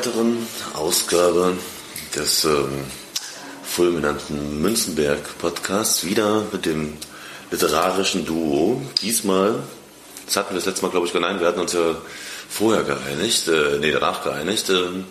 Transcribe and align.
weiteren 0.00 0.46
Ausgabe 0.72 1.58
des 2.16 2.46
ähm, 2.46 2.86
fulminanten 3.62 4.62
Münzenberg 4.62 5.38
Podcasts. 5.38 6.06
Wieder 6.06 6.46
mit 6.50 6.64
dem 6.64 6.96
literarischen 7.50 8.24
Duo. 8.24 8.80
Diesmal, 9.02 9.56
das 10.24 10.36
hatten 10.36 10.54
wir 10.54 10.56
das 10.56 10.64
letzte 10.64 10.86
Mal, 10.86 10.90
glaube 10.90 11.06
ich, 11.06 11.12
nein, 11.12 11.38
wir 11.38 11.46
hatten 11.46 11.60
uns 11.60 11.74
ja 11.74 11.96
vorher 12.48 12.84
geeinigt, 12.84 13.46
äh, 13.48 13.78
nee, 13.78 13.92
danach 13.92 14.24
geeinigt. 14.24 14.70
Äh, 14.70 15.04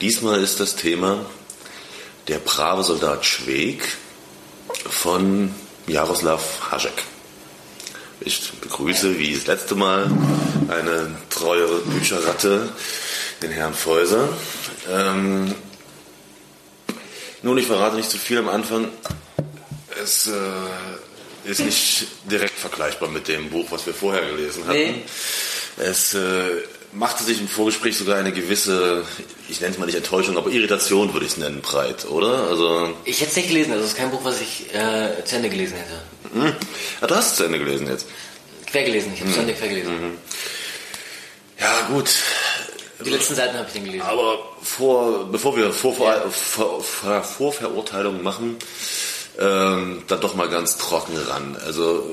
diesmal 0.00 0.40
ist 0.40 0.60
das 0.60 0.76
Thema 0.76 1.26
Der 2.28 2.38
brave 2.38 2.84
Soldat 2.84 3.26
Schweg 3.26 3.82
von 4.88 5.52
Jaroslav 5.88 6.70
Hašek. 6.70 7.02
Ich 8.20 8.52
begrüße 8.60 9.18
wie 9.18 9.34
das 9.34 9.48
letzte 9.48 9.74
Mal 9.74 10.08
eine 10.68 11.16
treuere 11.28 11.80
Bücherratte, 11.80 12.68
den 13.42 13.50
Herrn 13.50 13.74
Feuser. 13.74 14.28
Ähm, 14.90 15.54
nun, 17.42 17.58
ich 17.58 17.66
verrate 17.66 17.96
nicht 17.96 18.10
zu 18.10 18.18
viel 18.18 18.38
am 18.38 18.48
Anfang. 18.48 18.88
Es 20.02 20.26
äh, 20.26 21.50
ist 21.50 21.60
nicht 21.60 22.06
direkt 22.30 22.58
vergleichbar 22.58 23.08
mit 23.08 23.28
dem 23.28 23.50
Buch, 23.50 23.66
was 23.70 23.86
wir 23.86 23.94
vorher 23.94 24.28
gelesen 24.28 24.66
hatten. 24.66 24.76
Nee. 24.76 25.02
Es 25.76 26.14
äh, 26.14 26.62
machte 26.92 27.22
sich 27.22 27.40
im 27.40 27.48
Vorgespräch 27.48 27.96
sogar 27.96 28.16
eine 28.16 28.32
gewisse, 28.32 29.04
ich 29.48 29.60
nenne 29.60 29.72
es 29.72 29.78
mal 29.78 29.86
nicht 29.86 29.94
Enttäuschung, 29.94 30.36
aber 30.36 30.50
Irritation 30.50 31.12
würde 31.12 31.26
ich 31.26 31.32
es 31.32 31.38
nennen, 31.38 31.60
breit, 31.60 32.06
oder? 32.06 32.48
Also 32.48 32.94
ich 33.04 33.20
hätte 33.20 33.30
es 33.30 33.36
nicht 33.36 33.48
gelesen, 33.48 33.72
also 33.72 33.84
es 33.84 33.92
ist 33.92 33.96
kein 33.96 34.10
Buch, 34.10 34.24
was 34.24 34.40
ich 34.40 34.74
äh, 34.74 35.24
zu 35.24 35.36
Ende 35.36 35.48
gelesen 35.48 35.76
hätte. 35.76 36.44
Hm. 36.46 36.56
Ja, 37.00 37.06
du 37.06 37.14
hast 37.14 37.32
es 37.32 37.36
zu 37.36 37.44
Ende 37.44 37.58
gelesen 37.58 37.86
jetzt. 37.86 38.06
Quer 38.66 38.84
gelesen, 38.84 39.12
ich 39.14 39.20
habe 39.20 39.30
es 39.30 39.36
hm. 39.36 39.42
zu 39.42 39.48
Ende 39.48 39.54
quer 39.54 39.68
gelesen. 39.68 40.00
Mhm. 40.00 40.18
Ja, 41.60 41.88
gut. 41.88 42.10
Die 43.04 43.10
letzten 43.10 43.34
Seiten 43.34 43.56
habe 43.56 43.66
ich 43.68 43.74
dann 43.74 43.84
gelesen. 43.84 44.06
Aber 44.06 44.38
vor, 44.62 45.30
bevor 45.30 45.56
wir 45.56 45.72
Vorver 45.72 46.04
ja. 46.04 46.30
Vor, 46.30 46.82
Vor, 46.82 47.22
Vorverurteilungen 47.22 48.22
machen, 48.22 48.56
ähm, 49.38 50.02
dann 50.08 50.20
doch 50.20 50.34
mal 50.34 50.48
ganz 50.48 50.76
trocken 50.78 51.16
ran. 51.16 51.56
Also 51.64 52.04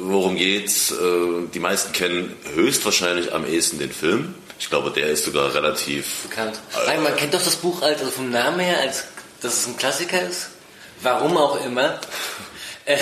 worum 0.00 0.36
geht's? 0.36 0.92
Äh, 0.92 1.48
die 1.52 1.60
meisten 1.60 1.92
kennen 1.92 2.36
höchstwahrscheinlich 2.54 3.32
am 3.32 3.46
ehesten 3.46 3.78
den 3.78 3.90
Film. 3.92 4.34
Ich 4.58 4.70
glaube, 4.70 4.90
der 4.90 5.08
ist 5.08 5.24
sogar 5.24 5.54
relativ 5.54 6.22
bekannt. 6.22 6.58
Äh, 6.88 6.98
man 6.98 7.16
kennt 7.16 7.34
doch 7.34 7.42
das 7.42 7.56
Buch 7.56 7.82
als, 7.82 8.00
also 8.00 8.10
vom 8.10 8.30
Namen 8.30 8.60
her, 8.60 8.80
als 8.80 9.04
dass 9.42 9.58
es 9.58 9.66
ein 9.66 9.76
Klassiker 9.76 10.22
ist. 10.22 10.50
Warum 11.02 11.36
auch 11.36 11.62
immer. 11.64 12.00
Äh, 12.84 12.98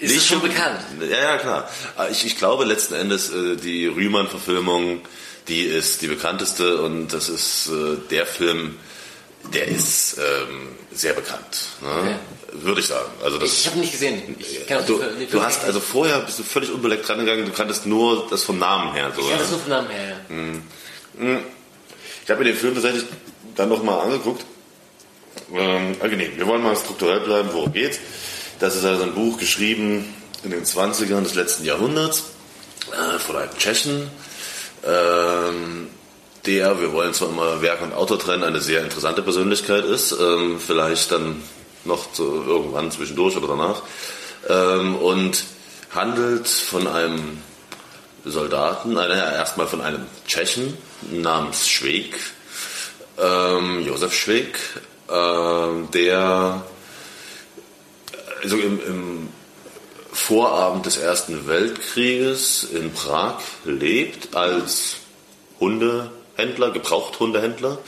ist 0.00 0.16
es 0.16 0.26
schon 0.26 0.42
bekannt? 0.42 0.80
Ja, 1.00 1.18
ja, 1.18 1.38
klar. 1.38 1.70
Äh, 1.98 2.10
ich, 2.10 2.26
ich 2.26 2.36
glaube 2.36 2.64
letzten 2.64 2.94
Endes, 2.94 3.30
äh, 3.30 3.56
die 3.56 3.86
Rühmann-Verfilmung, 3.86 5.00
die 5.48 5.62
ist 5.62 6.02
die 6.02 6.06
bekannteste 6.06 6.82
und 6.82 7.08
das 7.08 7.28
ist 7.28 7.68
äh, 7.68 7.96
der 8.10 8.26
Film, 8.26 8.76
der 9.54 9.68
ist 9.68 10.18
ähm, 10.18 10.68
sehr 10.92 11.14
bekannt. 11.14 11.66
Ne? 11.80 11.88
Okay. 11.88 12.14
Würde 12.52 12.80
ich 12.80 12.86
sagen. 12.86 13.10
Also 13.22 13.38
das, 13.38 13.60
ich 13.60 13.66
habe 13.68 13.78
nicht 13.78 13.92
gesehen. 13.92 14.36
du, 14.86 15.00
du 15.30 15.42
hast 15.42 15.64
also 15.64 15.78
vorher 15.78 16.18
bist 16.20 16.38
du 16.40 16.42
völlig 16.42 16.70
unbeleckt 16.70 17.08
rangegangen. 17.08 17.46
Du 17.46 17.52
kanntest 17.52 17.86
nur 17.86 18.26
das 18.28 18.42
vom 18.42 18.58
Namen 18.58 18.92
her. 18.92 19.12
So, 19.14 19.22
ich 19.22 19.28
kannte 19.28 19.42
das 19.42 19.50
nur 19.50 19.60
vom 19.60 19.70
Namen 19.70 19.90
her. 19.90 20.08
Ja. 20.08 20.34
Mhm. 20.34 20.62
Mhm. 21.16 21.38
Ich 22.24 22.30
habe 22.30 22.40
mir 22.40 22.50
den 22.50 22.56
Film 22.56 22.74
tatsächlich 22.74 23.04
dann 23.54 23.68
nochmal 23.68 24.00
angeguckt. 24.00 24.44
Ähm, 25.52 25.96
nee, 26.16 26.30
wir 26.36 26.46
wollen 26.46 26.62
mal 26.62 26.76
strukturell 26.76 27.20
bleiben. 27.20 27.50
Worum 27.52 27.72
geht's? 27.72 27.98
Das 28.58 28.76
ist 28.76 28.84
also 28.84 29.04
ein 29.04 29.14
Buch 29.14 29.38
geschrieben 29.38 30.12
in 30.44 30.50
den 30.50 30.64
20ern 30.64 31.22
des 31.22 31.34
letzten 31.34 31.64
Jahrhunderts 31.64 32.24
äh, 32.92 33.18
von 33.18 33.36
einem 33.36 33.56
Tschechen. 33.56 34.10
Ähm, 34.84 35.88
der, 36.46 36.80
wir 36.80 36.92
wollen 36.92 37.12
zwar 37.12 37.28
immer 37.28 37.60
Werk 37.60 37.82
und 37.82 37.92
Autor 37.92 38.18
trennen, 38.18 38.44
eine 38.44 38.60
sehr 38.60 38.82
interessante 38.82 39.22
Persönlichkeit 39.22 39.84
ist, 39.84 40.12
ähm, 40.12 40.58
vielleicht 40.58 41.12
dann 41.12 41.42
noch 41.84 42.12
zu, 42.12 42.44
irgendwann 42.46 42.90
zwischendurch 42.90 43.36
oder 43.36 43.48
danach, 43.48 43.82
ähm, 44.48 44.96
und 44.96 45.44
handelt 45.90 46.48
von 46.48 46.86
einem 46.86 47.42
Soldaten, 48.24 48.96
äh, 48.96 49.08
erstmal 49.08 49.66
von 49.66 49.80
einem 49.80 50.06
Tschechen 50.26 50.76
namens 51.10 51.68
Schweg, 51.68 52.16
ähm, 53.18 53.84
Josef 53.86 54.14
Schweg, 54.14 54.58
äh, 55.08 55.88
der 55.92 56.62
also 58.42 58.56
im, 58.56 58.80
im 58.86 59.28
Vorabend 60.30 60.86
des 60.86 60.96
Ersten 60.96 61.48
Weltkrieges 61.48 62.62
in 62.62 62.92
Prag 62.92 63.40
lebt 63.64 64.36
als 64.36 64.98
Hunde 65.58 66.12
Händler, 66.36 66.70
Gebrauchthundehändler. 66.70 67.78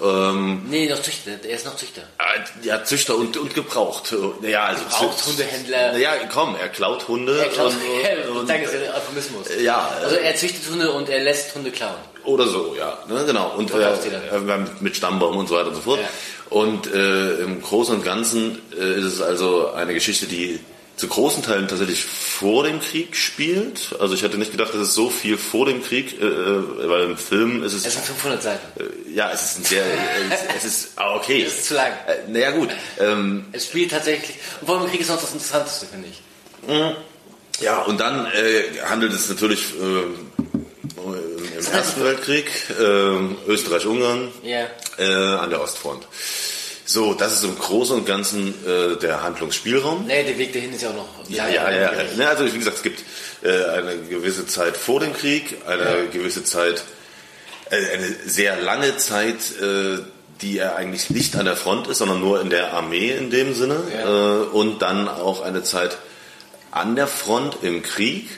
Ähm, 0.00 0.62
nee, 0.70 0.88
noch 0.88 1.02
Züchter, 1.02 1.32
er 1.42 1.56
ist 1.56 1.66
noch 1.66 1.74
Züchter. 1.74 2.02
Äh, 2.02 2.68
ja, 2.68 2.84
Züchter 2.84 3.16
und, 3.16 3.36
und 3.36 3.52
gebraucht. 3.56 4.14
Ja, 4.42 4.66
also 4.66 4.84
Gebrauchthundehändler. 4.84 5.98
Ja, 5.98 6.12
komm, 6.32 6.54
er 6.54 6.68
klaut 6.68 7.08
Hunde. 7.08 7.36
Er 7.36 7.48
klaut, 7.48 7.72
und, 7.72 8.36
und, 8.36 8.48
danke, 8.48 8.66
ist 8.66 8.74
ja 8.74 8.94
Euphemismus. 8.94 9.46
Ja. 9.60 9.88
Also 10.04 10.14
er 10.14 10.36
züchtet 10.36 10.62
Hunde 10.70 10.92
und 10.92 11.08
er 11.08 11.24
lässt 11.24 11.52
Hunde 11.56 11.72
klauen. 11.72 11.98
Oder 12.22 12.46
so, 12.46 12.76
ja, 12.78 12.96
ne, 13.08 13.24
genau. 13.26 13.56
Und 13.56 13.72
äh, 13.72 13.90
mit 14.78 14.96
Stammbaum 14.96 15.36
und 15.36 15.48
so 15.48 15.56
weiter 15.56 15.70
und 15.70 15.74
so 15.74 15.80
fort. 15.80 15.98
Ja. 15.98 16.08
Und 16.48 16.86
äh, 16.94 17.38
im 17.38 17.60
Großen 17.60 17.96
und 17.96 18.04
Ganzen 18.04 18.62
äh, 18.78 19.00
ist 19.00 19.04
es 19.04 19.20
also 19.20 19.72
eine 19.72 19.94
Geschichte, 19.94 20.26
die 20.26 20.60
zu 20.96 21.08
großen 21.08 21.42
Teilen 21.42 21.68
tatsächlich 21.68 22.04
vor 22.04 22.64
dem 22.64 22.80
Krieg 22.80 23.16
spielt. 23.16 23.94
Also 23.98 24.14
ich 24.14 24.22
hätte 24.22 24.38
nicht 24.38 24.52
gedacht, 24.52 24.74
dass 24.74 24.80
es 24.80 24.94
so 24.94 25.10
viel 25.10 25.38
vor 25.38 25.66
dem 25.66 25.82
Krieg, 25.82 26.20
äh, 26.20 26.24
äh 26.24 26.88
weil 26.88 27.02
im 27.04 27.16
Film 27.16 27.62
ist 27.62 27.72
es... 27.72 27.86
Es 27.86 27.94
sind 27.94 28.04
500 28.04 28.42
Seiten. 28.42 28.80
Äh, 28.80 29.14
ja, 29.14 29.30
es 29.30 29.42
ist 29.42 29.58
ein 29.58 29.64
sehr... 29.64 29.84
Äh, 29.84 29.96
es 30.56 30.64
ist... 30.64 30.88
Ah, 30.96 31.14
okay. 31.16 31.42
Es 31.42 31.58
ist 31.58 31.68
zu 31.68 31.74
lang. 31.74 31.92
Äh, 32.06 32.30
naja, 32.30 32.50
gut. 32.52 32.70
Ähm, 32.98 33.46
es 33.52 33.66
spielt 33.66 33.90
tatsächlich... 33.90 34.36
Und 34.60 34.66
vor 34.66 34.78
dem 34.78 34.90
Krieg 34.90 35.00
ist 35.00 35.08
noch 35.08 35.20
das 35.20 35.32
Interessanteste, 35.32 35.86
finde 35.86 36.08
ich. 36.08 36.20
Mhm. 36.68 36.96
Ja, 37.60 37.82
und 37.82 37.98
dann 37.98 38.26
äh, 38.26 38.62
handelt 38.88 39.12
es 39.12 39.28
natürlich 39.28 39.72
im 39.78 40.30
Ersten 41.72 42.04
Weltkrieg, 42.04 42.50
Österreich-Ungarn, 43.46 44.32
ja. 44.42 44.66
an 45.38 45.50
der 45.50 45.60
Ostfront. 45.60 46.06
So, 46.92 47.14
das 47.14 47.32
ist 47.32 47.44
im 47.44 47.58
Großen 47.58 47.96
und 47.96 48.04
Ganzen 48.04 48.54
äh, 48.66 48.98
der 48.98 49.22
Handlungsspielraum. 49.22 50.04
Nee, 50.06 50.24
der 50.24 50.36
Weg 50.36 50.52
dahin 50.52 50.74
ist 50.74 50.82
ja 50.82 50.90
auch 50.90 50.94
noch. 50.94 51.08
Ja, 51.26 51.48
ja, 51.48 51.70
ja. 51.70 51.90
ja. 51.90 52.02
Ne, 52.18 52.28
also 52.28 52.44
wie 52.44 52.58
gesagt, 52.58 52.76
es 52.76 52.82
gibt 52.82 53.02
äh, 53.42 53.64
eine 53.64 53.96
gewisse 54.10 54.46
Zeit 54.46 54.76
vor 54.76 55.00
dem 55.00 55.14
Krieg, 55.14 55.56
eine 55.66 55.82
ja. 55.82 56.04
gewisse 56.12 56.44
Zeit, 56.44 56.84
äh, 57.70 57.76
eine 57.94 58.14
sehr 58.26 58.60
lange 58.60 58.98
Zeit, 58.98 59.36
äh, 59.62 60.00
die 60.42 60.58
er 60.58 60.76
eigentlich 60.76 61.08
nicht 61.08 61.34
an 61.36 61.46
der 61.46 61.56
Front 61.56 61.86
ist, 61.86 61.96
sondern 61.96 62.20
nur 62.20 62.42
in 62.42 62.50
der 62.50 62.74
Armee 62.74 63.10
in 63.10 63.30
dem 63.30 63.54
Sinne. 63.54 63.80
Ja. 63.90 64.42
Äh, 64.42 64.44
und 64.48 64.82
dann 64.82 65.08
auch 65.08 65.40
eine 65.40 65.62
Zeit 65.62 65.96
an 66.72 66.94
der 66.94 67.06
Front 67.06 67.56
im 67.62 67.82
Krieg, 67.82 68.28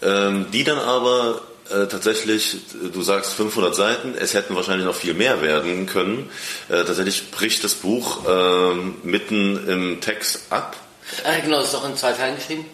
ähm, 0.00 0.46
die 0.50 0.64
dann 0.64 0.78
aber 0.78 1.42
äh, 1.70 1.86
tatsächlich, 1.86 2.56
du 2.92 3.02
sagst 3.02 3.34
500 3.34 3.74
Seiten, 3.74 4.14
es 4.18 4.34
hätten 4.34 4.54
wahrscheinlich 4.54 4.86
noch 4.86 4.94
viel 4.94 5.14
mehr 5.14 5.42
werden 5.42 5.86
können. 5.86 6.30
Äh, 6.68 6.84
tatsächlich 6.84 7.30
bricht 7.30 7.64
das 7.64 7.74
Buch 7.74 8.26
äh, 8.26 8.74
mitten 9.02 9.68
im 9.68 10.00
Text 10.00 10.40
ab. 10.50 10.76
Ah, 11.24 11.38
genau, 11.42 11.60
ist 11.60 11.74
auch 11.74 11.88
in 11.88 11.96
zwei 11.96 12.12
Teilen 12.12 12.36
geschrieben. 12.36 12.64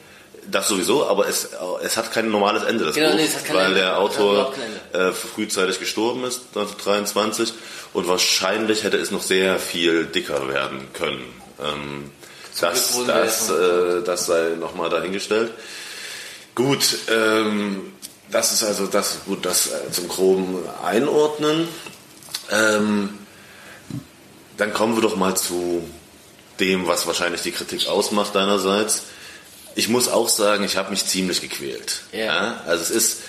Das 0.50 0.68
sowieso, 0.68 1.06
aber 1.06 1.26
es, 1.26 1.48
es 1.82 1.96
hat 1.96 2.12
kein 2.12 2.30
normales 2.30 2.64
Ende, 2.64 2.84
das 2.84 2.94
genau, 2.94 3.12
Buch, 3.12 3.16
nee, 3.16 3.54
weil 3.54 3.66
Ende. 3.66 3.80
der 3.80 3.98
Autor 3.98 4.52
äh, 4.92 5.12
frühzeitig 5.12 5.80
gestorben 5.80 6.24
ist, 6.24 6.42
1923, 6.54 7.54
und 7.94 8.08
wahrscheinlich 8.08 8.84
hätte 8.84 8.98
es 8.98 9.10
noch 9.10 9.22
sehr 9.22 9.58
viel 9.58 10.04
dicker 10.04 10.48
werden 10.48 10.88
können. 10.92 11.24
Ähm, 11.62 12.10
das, 12.60 13.04
das, 13.06 13.50
äh, 13.50 14.02
das 14.04 14.26
sei 14.26 14.50
nochmal 14.60 14.90
dahingestellt. 14.90 15.50
Gut, 16.54 16.98
ähm, 17.10 17.92
das 18.34 18.52
ist 18.52 18.64
also 18.64 18.86
das, 18.88 19.18
gut, 19.26 19.46
das 19.46 19.68
äh, 19.68 19.92
zum 19.92 20.08
groben 20.08 20.58
Einordnen. 20.84 21.68
Ähm, 22.50 23.16
dann 24.56 24.74
kommen 24.74 24.96
wir 24.96 25.02
doch 25.02 25.14
mal 25.14 25.36
zu 25.36 25.88
dem, 26.58 26.88
was 26.88 27.06
wahrscheinlich 27.06 27.42
die 27.42 27.52
Kritik 27.52 27.86
ausmacht 27.86 28.34
deinerseits. 28.34 29.04
Ich 29.76 29.88
muss 29.88 30.08
auch 30.08 30.28
sagen, 30.28 30.64
ich 30.64 30.76
habe 30.76 30.90
mich 30.90 31.06
ziemlich 31.06 31.40
gequält. 31.40 32.02
Yeah. 32.12 32.24
Ja, 32.24 32.60
also 32.66 32.82
es 32.82 32.90
ist, 32.90 33.20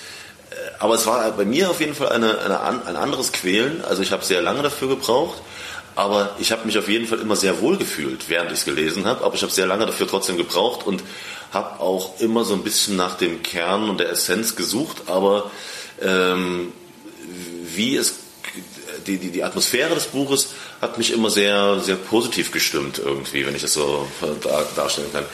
äh, 0.50 0.54
aber 0.80 0.94
es 0.96 1.06
war 1.06 1.30
bei 1.32 1.44
mir 1.44 1.70
auf 1.70 1.78
jeden 1.80 1.94
Fall 1.94 2.08
eine, 2.08 2.40
eine, 2.40 2.60
ein 2.84 2.96
anderes 2.96 3.30
Quälen. 3.30 3.84
Also 3.84 4.02
ich 4.02 4.10
habe 4.10 4.24
sehr 4.24 4.42
lange 4.42 4.62
dafür 4.62 4.88
gebraucht, 4.88 5.40
aber 5.96 6.36
ich 6.38 6.52
habe 6.52 6.66
mich 6.66 6.78
auf 6.78 6.88
jeden 6.88 7.06
Fall 7.06 7.20
immer 7.20 7.36
sehr 7.36 7.60
wohl 7.60 7.78
gefühlt, 7.78 8.28
während 8.28 8.52
ich 8.52 8.58
es 8.58 8.64
gelesen 8.64 9.06
habe. 9.06 9.24
Aber 9.24 9.34
ich 9.34 9.42
habe 9.42 9.52
sehr 9.52 9.66
lange 9.66 9.86
dafür 9.86 10.06
trotzdem 10.06 10.36
gebraucht 10.36 10.86
und 10.86 11.02
habe 11.52 11.80
auch 11.80 12.20
immer 12.20 12.44
so 12.44 12.54
ein 12.54 12.62
bisschen 12.62 12.96
nach 12.96 13.16
dem 13.16 13.42
Kern 13.42 13.88
und 13.88 13.98
der 13.98 14.10
Essenz 14.10 14.56
gesucht, 14.56 15.04
aber 15.06 15.50
ähm, 16.02 16.72
wie 17.74 17.96
es 17.96 18.14
die, 19.06 19.18
die, 19.18 19.30
die 19.30 19.44
Atmosphäre 19.44 19.94
des 19.94 20.06
Buches 20.06 20.48
hat 20.80 20.98
mich 20.98 21.12
immer 21.12 21.30
sehr, 21.30 21.80
sehr 21.80 21.96
positiv 21.96 22.50
gestimmt 22.50 23.00
irgendwie, 23.02 23.46
wenn 23.46 23.54
ich 23.54 23.62
das 23.62 23.72
so 23.72 24.06
dar, 24.42 24.66
darstellen 24.74 25.12
kann. 25.12 25.24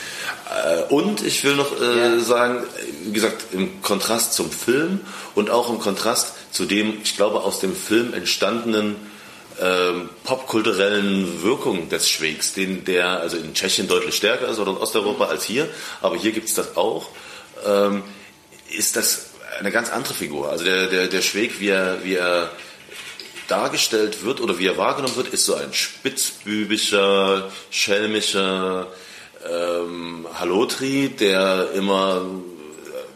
Äh, 0.51 0.93
und 0.93 1.25
ich 1.25 1.43
will 1.45 1.57
noch 1.57 1.81
äh, 1.81 1.99
ja. 1.99 2.21
sagen, 2.21 2.65
wie 3.05 3.13
gesagt, 3.13 3.47
im 3.53 3.83
Kontrast 3.83 4.35
zum 4.35 4.51
Film 4.51 5.01
und 5.35 5.51
auch 5.51 5.71
im 5.71 5.79
Kontrast 5.79 6.35
zu 6.53 6.67
dem, 6.67 7.01
ich 7.03 7.17
glaube, 7.17 7.41
aus 7.41 7.61
dem 7.61 7.75
Film 7.75 8.15
entstandenen 8.15 8.97
ähm, 9.61 10.09
popkulturellen 10.25 11.43
Wirkung 11.43 11.89
des 11.89 12.09
Schwegs, 12.09 12.55
den 12.55 12.85
der 12.85 13.21
also 13.21 13.37
in 13.37 13.55
Tschechien 13.55 13.89
deutlich 13.89 14.17
stärker 14.17 14.49
ist 14.49 14.59
oder 14.59 14.73
in 14.73 14.79
Osteuropa 14.79 15.27
als 15.27 15.45
hier, 15.45 15.69
aber 16.01 16.17
hier 16.17 16.33
gibt 16.33 16.49
es 16.49 16.55
das 16.55 16.77
auch, 16.77 17.09
ähm, 17.67 18.03
ist 18.71 18.97
das 18.97 19.31
eine 19.59 19.71
ganz 19.71 19.91
andere 19.91 20.15
Figur. 20.15 20.51
Also 20.51 20.65
der, 20.65 20.87
der, 20.87 21.09
der 21.09 21.23
Schweg, 21.23 21.61
wie 21.61 21.69
er, 21.69 22.05
wie 22.05 22.15
er 22.15 22.51
dargestellt 23.49 24.25
wird 24.25 24.41
oder 24.41 24.59
wie 24.59 24.67
er 24.67 24.79
wahrgenommen 24.79 25.17
wird, 25.17 25.29
ist 25.29 25.45
so 25.45 25.55
ein 25.55 25.73
spitzbübischer, 25.73 27.51
schelmischer 27.71 28.87
ähm, 29.49 30.27
Halotri, 30.39 31.11
der 31.11 31.71
immer 31.75 32.25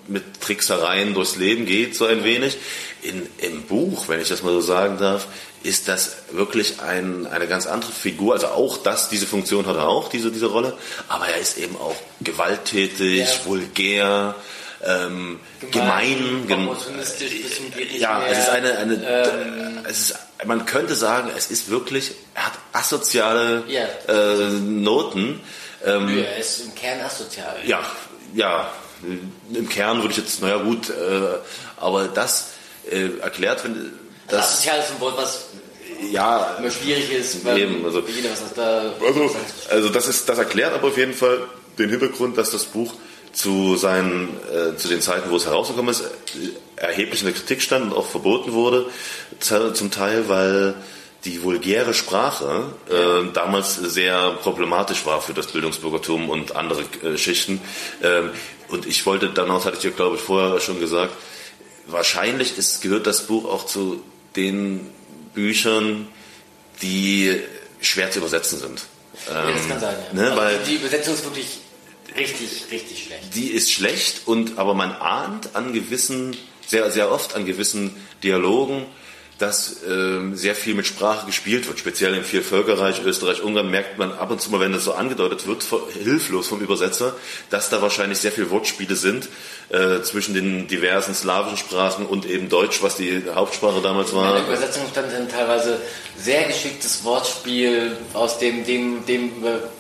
mit 0.09 0.41
Tricksereien 0.41 1.15
durchs 1.15 1.37
Leben 1.37 1.67
geht, 1.67 1.95
so 1.95 2.07
ein 2.07 2.25
wenig. 2.25 2.59
In, 3.03 3.27
Im 3.39 3.63
Buch, 3.63 4.09
wenn 4.09 4.21
ich 4.21 4.29
das 4.29 4.43
mal 4.43 4.53
so 4.53 4.61
sagen 4.61 4.99
darf, 4.99 5.29
ist 5.63 5.89
das 5.89 6.17
wirklich 6.33 6.81
ein, 6.81 7.27
eine 7.27 7.47
ganz 7.47 7.67
andere 7.67 7.93
Figur. 7.93 8.35
Also 8.35 8.49
auch 8.49 8.79
das, 8.79 9.09
diese 9.09 9.27
Funktion 9.27 9.67
hat 9.67 9.77
er 9.77 9.89
auch, 9.89 10.09
diese, 10.09 10.31
diese 10.31 10.47
Rolle. 10.47 10.77
Aber 11.09 11.27
er 11.29 11.39
ist 11.39 11.59
eben 11.59 11.77
auch 11.77 11.97
gewalttätig, 12.21 13.19
ja. 13.19 13.45
vulgär, 13.45 14.35
ähm, 14.85 15.41
gemein. 15.71 16.45
gemein 16.47 16.69
gem 16.69 16.69
ja, 17.99 18.23
es 18.27 18.39
ist 18.39 18.49
eine, 18.51 18.79
eine 18.79 18.95
ähm, 18.95 19.79
es 19.89 20.01
ist, 20.01 20.19
man 20.45 20.67
könnte 20.67 20.95
sagen, 20.95 21.31
es 21.37 21.51
ist 21.51 21.71
wirklich, 21.71 22.13
er 22.35 22.47
hat 22.47 22.53
asoziale 22.73 23.65
ja. 23.69 23.85
äh, 24.09 24.51
Noten. 24.51 25.41
Ähm, 25.85 26.19
er 26.19 26.37
ist 26.37 26.61
im 26.61 26.75
Kern 26.75 27.01
asozial. 27.01 27.57
Ja, 27.65 27.81
ja, 28.35 28.71
im 29.53 29.69
Kern 29.69 29.99
würde 29.99 30.11
ich 30.11 30.19
jetzt, 30.19 30.41
naja 30.43 30.57
gut, 30.59 30.91
äh, 30.91 30.93
aber 31.77 32.09
das 32.09 32.51
äh, 32.91 33.19
erklärt, 33.21 33.65
wenn 33.65 33.93
das. 34.29 34.55
Asozial 34.55 34.81
ist 34.81 34.91
ein 34.91 35.01
Wort, 35.01 35.17
was 35.17 35.47
ja, 36.11 36.57
immer 36.59 36.71
schwierig 36.71 37.11
ist, 37.13 37.45
weil 37.45 37.59
eben, 37.59 37.85
also, 37.85 38.03
da 38.55 38.93
also, 39.07 39.37
also 39.71 39.89
das 39.89 40.09
ist, 40.09 40.29
das 40.29 40.39
erklärt 40.39 40.75
aber 40.75 40.89
auf 40.89 40.97
jeden 40.97 41.15
Fall 41.15 41.41
den 41.79 41.91
Hintergrund, 41.91 42.37
dass 42.37 42.51
das 42.51 42.65
Buch 42.65 42.95
zu 43.33 43.77
seinen, 43.77 44.29
äh, 44.51 44.77
zu 44.77 44.89
den 44.89 45.01
Zeiten, 45.01 45.31
wo 45.31 45.37
es 45.37 45.47
herausgekommen 45.47 45.91
ist, 45.91 46.05
erheblich 46.77 47.21
in 47.21 47.27
der 47.27 47.35
Kritik 47.35 47.61
stand 47.61 47.87
und 47.87 47.93
auch 47.97 48.07
verboten 48.07 48.53
wurde, 48.53 48.87
zum 49.41 49.91
Teil, 49.91 50.29
weil 50.29 50.75
die 51.27 51.43
vulgäre 51.43 51.93
Sprache 51.93 52.73
äh, 52.89 53.33
damals 53.33 53.75
sehr 53.75 54.31
problematisch 54.43 55.05
war 55.05 55.21
für 55.21 55.35
das 55.35 55.49
Bildungsbürgertum 55.49 56.31
und 56.31 56.55
andere 56.55 56.85
äh, 57.03 57.19
Schichten. 57.19 57.61
Ähm, 58.03 58.31
und 58.69 58.87
ich 58.87 59.05
wollte 59.07 59.29
dann 59.31 59.51
auch, 59.51 59.65
hatte 59.65 59.77
ich 59.77 59.85
ja 59.85 59.91
glaube 59.91 60.17
ich 60.17 60.23
vorher 60.23 60.61
schon 60.61 60.81
gesagt, 60.81 61.13
wahrscheinlich 61.87 62.57
ist, 62.57 62.81
gehört 62.81 63.07
das 63.07 63.27
Buch 63.27 63.45
auch 63.45 63.67
zu 63.67 64.03
den 64.37 64.89
Büchern, 65.35 66.07
die 66.81 67.41
schwer 67.81 68.11
zu 68.11 68.21
übersetzen 68.21 68.59
sind. 68.59 68.83
ja, 69.29 69.51
das 69.51 69.69
kann 69.69 69.81
sein, 69.81 69.97
ja. 70.13 70.31
Ne, 70.31 70.37
weil 70.37 70.59
die 70.67 70.77
Übersetzung 70.77 71.15
ist 71.15 71.25
wirklich 71.25 71.59
richtig, 72.17 72.67
richtig 72.71 73.05
schlecht. 73.05 73.35
Die 73.35 73.51
ist 73.51 73.73
schlecht 73.73 74.23
und 74.27 74.59
aber 74.59 74.75
man 74.75 74.93
ahnt 74.93 75.55
an 75.55 75.73
gewissen, 75.73 76.37
sehr, 76.67 76.91
sehr 76.93 77.11
oft 77.11 77.35
an 77.35 77.47
gewissen 77.47 77.97
Dialogen, 78.23 78.87
dass 79.39 79.83
äh, 79.83 80.35
sehr 80.35 80.55
viel 80.55 80.75
mit 80.75 80.87
Sprache 80.87 81.27
gespielt 81.27 81.69
wird, 81.69 81.79
speziell 81.79 82.15
im 82.15 82.25
Viervölkerreich, 82.25 83.03
Österreich, 83.05 83.43
Ungarn, 83.43 83.71
merkt 83.71 83.99
man 83.99 84.13
ab 84.13 84.31
und 84.31 84.41
zu 84.41 84.51
mal, 84.51 84.61
wenn 84.61 84.73
das 84.73 84.85
so 84.85 84.95
angedeutet 84.95 85.47
wird, 85.47 85.63
hilflos 86.03 86.49
vom 86.49 86.61
Übersetzer, 86.61 87.15
dass 87.51 87.69
da 87.69 87.83
wahrscheinlich 87.83 88.19
sehr 88.19 88.33
viele 88.33 88.51
Wortspiele 88.51 88.97
sind 88.97 89.29
äh, 89.69 90.01
zwischen 90.03 90.33
den 90.33 90.69
diversen 90.69 91.15
slawischen 91.15 91.59
Sprachen 91.59 92.07
und 92.07 92.25
eben 92.25 92.49
Deutsch, 92.49 92.83
was 92.83 92.97
die 92.97 93.25
Hauptsprache 93.35 93.83
damals 93.83 94.15
war. 94.15 94.39
In 94.39 94.47
der 94.47 94.55
Übersetzung 94.55 94.85
stand 94.91 95.13
dann 95.13 95.29
teilweise 95.29 95.81
sehr 96.19 96.45
geschicktes 96.45 97.05
Wortspiel 97.05 97.95
aus 98.15 98.39
dem, 98.39 98.65
dem, 98.65 99.05
dem 99.05 99.33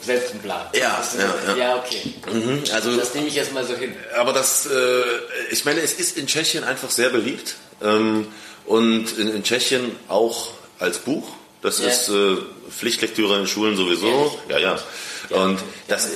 selbst 0.03 0.43
Blatt. 0.43 0.77
Ja, 0.77 1.03
ja, 1.19 1.55
ja, 1.55 1.57
ja. 1.57 1.77
okay. 1.77 2.13
Mhm, 2.31 2.63
also, 2.75 2.95
das 2.95 3.15
nehme 3.15 3.29
ich 3.29 3.37
erstmal 3.39 3.65
so 3.65 3.75
hin. 3.75 3.95
Aber 4.19 4.35
das, 4.35 4.67
äh, 4.67 5.03
ich 5.51 5.65
meine, 5.65 5.81
es 5.81 5.95
ist 5.95 6.19
in 6.19 6.27
Tschechien 6.27 6.63
einfach 6.63 6.91
sehr 6.91 7.09
beliebt. 7.09 7.55
Ähm, 7.83 8.27
und 8.67 9.17
in, 9.19 9.29
in 9.29 9.43
Tschechien 9.43 9.97
auch 10.09 10.51
als 10.79 10.99
Buch. 10.99 11.27
Das 11.63 11.79
ja. 11.81 11.87
ist 11.87 12.09
äh, 12.09 12.37
Pflichtlektüre 12.71 13.39
in 13.39 13.47
Schulen 13.47 13.77
sowieso. 13.77 14.39
Ja, 14.49 14.59
ja. 14.59 14.79
ja. 15.31 15.37
Und 15.37 15.59
das, 15.89 16.09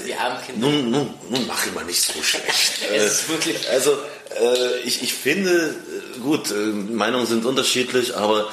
nun, 0.56 0.90
nun, 0.90 1.14
nun 1.28 1.46
mach 1.46 1.66
immer 1.66 1.82
nicht 1.84 2.00
so 2.00 2.22
schlecht. 2.22 2.82
es 2.94 3.22
ist 3.22 3.28
wirklich. 3.28 3.68
Also, 3.70 3.92
äh, 4.38 4.80
ich, 4.84 5.02
ich 5.02 5.14
finde, 5.14 5.74
äh, 6.16 6.18
gut, 6.20 6.50
äh, 6.50 6.54
Meinungen 6.54 7.26
sind 7.26 7.44
unterschiedlich, 7.46 8.16
aber 8.16 8.48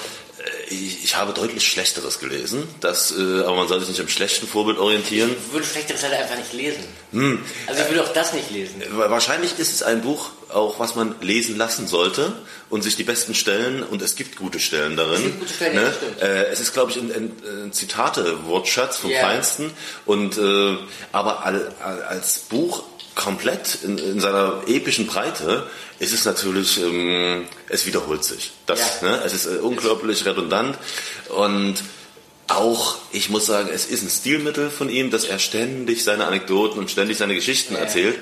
ich, 0.70 1.04
ich, 1.04 1.16
habe 1.16 1.34
deutlich 1.34 1.66
Schlechteres 1.68 2.20
gelesen, 2.20 2.68
das, 2.82 3.12
äh, 3.12 3.44
aber 3.44 3.56
man 3.56 3.68
soll 3.68 3.80
sich 3.80 3.90
nicht 3.90 4.02
am 4.02 4.10
schlechten 4.10 4.48
Vorbild 4.48 4.78
orientieren. 4.78 5.32
Ich 5.48 5.54
würde 5.54 5.66
Schlechteres 5.66 6.04
halt 6.04 6.14
einfach 6.14 6.36
nicht 6.36 6.54
lesen. 6.54 6.84
Hm. 7.12 7.44
Also 7.68 7.82
ich 7.82 7.90
würde 7.90 8.04
auch 8.04 8.14
das 8.14 8.34
nicht 8.34 8.52
lesen. 8.52 8.82
Wahrscheinlich 8.92 9.58
ist 9.58 9.74
es 9.74 9.84
ein 9.84 10.02
Buch, 10.02 10.30
auch 10.50 10.80
was 10.80 10.96
man 10.96 11.16
lesen 11.22 11.58
lassen 11.58 11.88
sollte 11.88 12.34
und 12.70 12.84
sich 12.84 12.96
die 12.96 13.04
besten 13.04 13.34
Stellen, 13.34 13.84
und 13.84 14.02
es 14.02 14.16
gibt 14.16 14.36
gute 14.36 14.60
Stellen 14.60 14.98
darin. 14.98 15.16
Es 15.16 15.24
gibt 15.24 15.40
gute 15.40 15.54
Stellen, 15.54 15.76
ne? 15.76 15.94
ja, 16.20 16.26
äh, 16.26 16.46
Es 16.52 16.60
ist, 16.60 16.74
glaube 16.74 16.92
ich, 16.92 16.98
ein, 16.98 17.12
ein, 17.12 17.32
ein 17.66 17.74
Zitate-Wortschatz 17.74 18.98
vom 18.98 19.10
yeah. 19.10 19.22
Feinsten. 19.22 19.72
Und, 20.06 20.38
äh, 20.38 20.78
aber 21.12 21.46
all, 21.46 21.74
all, 21.84 22.02
als 22.04 22.40
Buch 22.40 22.84
komplett 23.18 23.80
in, 23.84 23.98
in, 23.98 24.20
seiner 24.20 24.62
epischen 24.68 25.08
Breite 25.08 25.68
ist 26.00 26.14
es 26.14 26.24
natürlich, 26.24 26.80
ähm, 26.82 27.46
es 27.68 27.86
wiederholt 27.86 28.24
sich. 28.24 28.52
Das, 28.66 29.02
ja. 29.02 29.10
ne, 29.10 29.22
es 29.26 29.34
ist 29.34 29.48
äh, 29.48 29.58
unglaublich 29.58 30.26
redundant 30.26 30.78
und 31.30 31.76
auch, 32.48 32.96
ich 33.12 33.30
muss 33.30 33.46
sagen, 33.46 33.70
es 33.74 33.86
ist 33.86 34.04
ein 34.04 34.10
Stilmittel 34.10 34.70
von 34.70 34.90
ihm, 34.90 35.12
dass 35.12 35.26
er 35.26 35.40
ständig 35.40 36.04
seine 36.04 36.26
Anekdoten 36.28 36.80
und 36.80 36.90
ständig 36.90 37.18
seine 37.18 37.36
Geschichten 37.36 37.74
ja. 37.74 37.82
erzählt. 37.82 38.18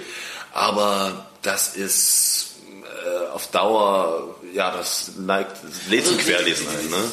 Aber 0.52 1.28
das 1.44 1.76
ist 1.76 2.48
äh, 2.72 3.32
auf 3.32 3.48
Dauer, 3.52 4.36
ja, 4.54 4.72
das 4.76 5.12
neigt, 5.20 5.58
zum 5.58 5.94
also, 5.94 6.18
Querlesen 6.18 6.68
ein. 6.70 6.90
Ne? 6.90 7.12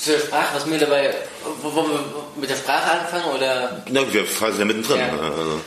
Zur 0.00 0.18
Sprache, 0.18 0.54
was 0.54 0.66
mir 0.66 0.78
dabei, 0.78 1.14
wollen 1.60 1.90
wir 1.90 2.40
mit 2.40 2.48
der 2.48 2.56
Sprache 2.56 3.00
anfangen 3.00 3.36
oder? 3.36 3.82
Na, 3.90 4.12
wir 4.12 4.24
fallen 4.24 4.58
ja 4.58 4.64
mittendrin. 4.64 5.00
Ja. 5.00 5.10
Also. 5.10 5.60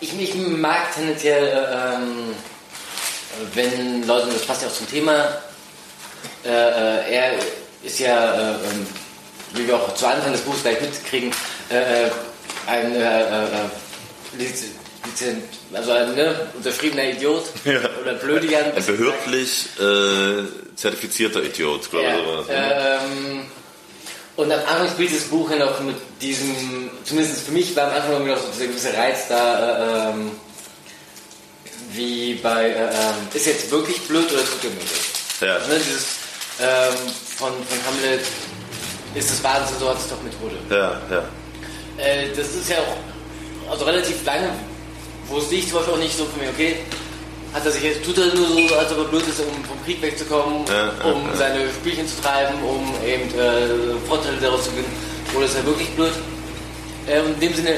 Ich, 0.00 0.18
ich 0.20 0.34
mag 0.34 0.94
tendenziell, 0.94 1.66
ähm, 1.72 2.34
wenn 3.54 4.06
Leute, 4.06 4.28
das 4.28 4.42
passt 4.42 4.62
ja 4.62 4.68
auch 4.68 4.72
zum 4.72 4.88
Thema, 4.90 5.38
äh, 6.44 6.48
äh 6.48 7.14
er 7.14 7.32
ist 7.82 7.98
ja, 7.98 8.34
äh, 8.34 8.54
ähm, 8.54 8.86
wie 9.54 9.66
wir 9.66 9.76
auch 9.76 9.94
zu 9.94 10.06
Anfang 10.06 10.32
des 10.32 10.42
Buchs 10.42 10.62
gleich 10.62 10.80
mitkriegen, 10.80 11.32
äh, 11.70 12.06
äh 12.06 12.10
ein 12.66 12.96
also 15.72 15.92
ein 15.92 16.14
ne, 16.16 16.48
unterschriebener 16.56 17.04
Idiot 17.04 17.44
ja. 17.64 17.78
oder 18.02 18.14
Blödiger. 18.14 18.74
Ein 18.74 18.84
behördlich 18.84 19.68
zertifizierter 20.74 21.44
Idiot, 21.44 21.88
glaube 21.90 22.42
ich. 22.42 22.48
Ja, 22.52 22.96
ähm, 22.96 23.46
und 24.36 24.52
am 24.52 24.60
Anfang 24.60 24.88
spielt 24.90 25.14
das 25.14 25.24
Buch 25.24 25.50
ja 25.50 25.56
noch 25.56 25.80
mit 25.80 25.96
diesem, 26.20 26.90
zumindest 27.04 27.42
für 27.42 27.52
mich 27.52 27.74
war 27.74 27.88
am 27.88 27.94
Anfang 27.94 28.26
noch 28.26 28.38
so 28.38 28.48
dieser 28.52 28.66
gewisse 28.66 28.94
Reiz 28.94 29.28
da, 29.28 30.08
äh, 30.08 30.10
ähm, 30.10 30.30
wie 31.92 32.34
bei, 32.34 32.70
äh, 32.70 32.84
ähm, 32.84 33.28
ist 33.32 33.46
jetzt 33.46 33.70
wirklich 33.70 34.00
blöd 34.02 34.30
oder 34.30 34.42
tut 34.42 34.64
er 34.64 34.70
mir 34.70 34.80
das? 34.80 35.40
Ja. 35.40 35.66
Ne, 35.66 35.80
dieses 35.80 36.06
ähm, 36.60 37.12
von, 37.36 37.52
von 37.52 37.78
Hamlet, 37.86 38.20
ist 39.14 39.30
das 39.30 39.42
Wahnsinn, 39.42 39.76
so 39.80 39.88
hat 39.88 39.98
es 39.98 40.08
doch 40.08 40.22
Methode. 40.22 40.56
Ja, 40.68 41.00
ja. 41.10 41.24
Äh, 41.96 42.28
das 42.36 42.48
ist 42.48 42.68
ja 42.68 42.76
auch, 42.78 43.70
also 43.70 43.86
relativ 43.86 44.24
lange 44.24 44.50
wusste 45.28 45.54
ich 45.54 45.68
zum 45.68 45.78
Beispiel 45.78 45.94
auch 45.94 45.98
nicht 45.98 46.16
so 46.16 46.26
von 46.26 46.40
mir, 46.40 46.50
okay, 46.50 46.76
hat 47.56 47.64
er 47.64 47.72
sich 47.72 47.82
jetzt, 47.82 48.04
tut 48.04 48.18
er 48.18 48.26
nur 48.34 48.48
so, 48.48 48.74
als 48.74 48.92
ob 48.92 48.98
er 48.98 49.04
blöd 49.04 49.26
ist, 49.26 49.40
um 49.40 49.64
vom 49.64 49.82
Krieg 49.82 50.02
wegzukommen, 50.02 50.66
ja, 50.68 50.92
um 51.10 51.26
ja, 51.26 51.36
seine 51.36 51.60
Spielchen 51.70 52.06
zu 52.06 52.20
treiben, 52.20 52.62
um 52.62 52.94
eben 53.02 53.30
äh, 53.30 53.96
Vorteile 54.06 54.36
daraus 54.42 54.64
zu 54.64 54.70
gewinnen, 54.72 54.92
oder 55.34 55.46
ist 55.46 55.56
er 55.56 55.64
wirklich 55.64 55.88
blöd? 55.90 56.12
Äh, 57.06 57.20
in 57.20 57.40
dem 57.40 57.54
Sinne 57.54 57.76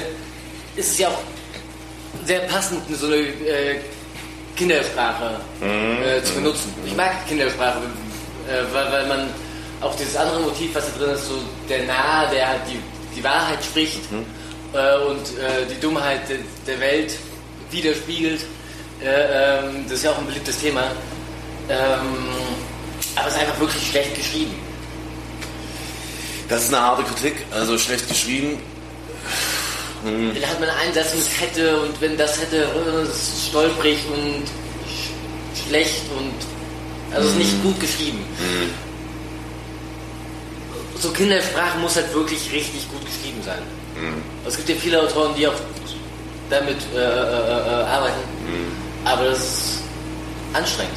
ist 0.74 0.90
es 0.90 0.98
ja 0.98 1.08
auch 1.08 1.20
sehr 2.24 2.40
passend, 2.40 2.82
so 2.92 3.06
eine 3.06 3.16
äh, 3.18 3.78
Kindersprache 4.56 5.40
mhm. 5.60 6.02
äh, 6.02 6.24
zu 6.24 6.34
benutzen. 6.34 6.74
Ich 6.84 6.96
mag 6.96 7.12
Kindersprache, 7.28 7.78
äh, 8.48 8.74
weil, 8.74 8.92
weil 8.92 9.06
man 9.06 9.30
auch 9.80 9.94
dieses 9.94 10.16
andere 10.16 10.40
Motiv, 10.40 10.74
was 10.74 10.86
da 10.92 11.04
drin 11.04 11.14
ist, 11.14 11.28
so 11.28 11.34
der 11.68 11.84
Nahe, 11.84 12.28
der 12.34 12.48
halt 12.48 12.62
die, 12.68 12.80
die 13.16 13.22
Wahrheit 13.22 13.64
spricht 13.64 14.10
mhm. 14.10 14.26
Äh, 14.74 14.98
und 15.06 15.22
äh, 15.38 15.64
die 15.70 15.80
Dummheit 15.80 16.20
der 16.66 16.78
Welt 16.78 17.14
widerspiegelt 17.70 18.42
äh, 19.02 19.58
ähm, 19.58 19.84
das 19.84 19.98
ist 19.98 20.04
ja 20.04 20.12
auch 20.12 20.18
ein 20.18 20.26
beliebtes 20.26 20.58
Thema. 20.58 20.82
Ähm, 21.68 21.78
aber 23.14 23.28
es 23.28 23.34
ist 23.34 23.40
einfach 23.40 23.60
wirklich 23.60 23.88
schlecht 23.90 24.14
geschrieben. 24.14 24.54
Das 26.48 26.64
ist 26.64 26.74
eine 26.74 26.82
harte 26.82 27.02
Kritik, 27.02 27.44
also 27.50 27.76
schlecht 27.76 28.08
geschrieben. 28.08 28.58
Hm. 30.04 30.34
Dann 30.34 30.50
hat 30.50 30.60
man 30.60 30.68
einen 30.70 30.94
Satz 30.94 31.14
mit 31.14 31.40
hätte 31.40 31.80
und 31.80 32.00
wenn 32.00 32.16
das 32.16 32.40
hätte, 32.40 32.56
äh, 32.64 33.02
ist 33.02 33.48
stolprig 33.48 33.98
und 34.12 34.44
sch 34.88 35.66
schlecht 35.66 36.02
und 36.16 36.34
Also 37.14 37.28
es 37.28 37.34
ist 37.34 37.38
nicht 37.38 37.62
gut 37.62 37.80
geschrieben. 37.80 38.18
Mhm. 38.18 38.70
So 41.00 41.10
Kindersprache 41.10 41.78
muss 41.78 41.96
halt 41.96 42.12
wirklich 42.14 42.52
richtig 42.52 42.88
gut 42.90 43.04
geschrieben 43.04 43.42
sein. 43.44 43.62
Mhm. 43.96 44.22
Es 44.46 44.56
gibt 44.56 44.68
ja 44.68 44.74
viele 44.76 45.00
Autoren, 45.02 45.34
die 45.34 45.46
auch 45.46 45.54
damit 46.50 46.76
äh, 46.94 46.98
äh, 46.98 47.00
äh, 47.00 47.84
arbeiten, 47.84 48.20
mhm. 48.46 48.87
Aber 49.08 49.24
das 49.24 49.38
ist 49.38 49.78
anstrengend. 50.52 50.96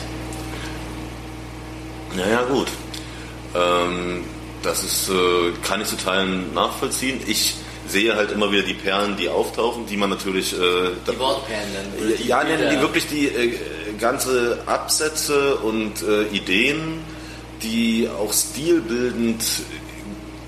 Naja, 2.16 2.44
gut. 2.44 2.68
Ähm, 3.56 4.24
das 4.64 4.84
ist, 4.84 5.10
äh, 5.10 5.52
kann 5.64 5.82
ich 5.82 5.88
zu 5.88 5.98
Teilen 5.98 6.54
nachvollziehen. 6.54 7.22
Ich 7.26 7.56
sehe 7.88 8.16
halt 8.16 8.32
immer 8.32 8.52
wieder 8.52 8.64
die 8.64 8.74
Perlen, 8.74 9.18
die 9.18 9.30
auftauchen, 9.30 9.86
die 9.86 9.98
man 9.98 10.10
natürlich. 10.10 10.54
Äh, 10.54 10.58
die 11.08 11.20
Wortperlen 11.20 11.68
dann. 11.74 12.10
Äh, 12.10 12.22
ja, 12.24 12.44
nennen 12.44 12.70
die 12.70 12.80
wirklich 12.80 13.08
die 13.08 13.28
äh, 13.28 13.58
ganze 14.00 14.60
Absätze 14.66 15.56
und 15.58 16.02
äh, 16.02 16.24
Ideen, 16.28 17.00
die 17.62 18.08
auch 18.10 18.34
stilbildend 18.34 19.44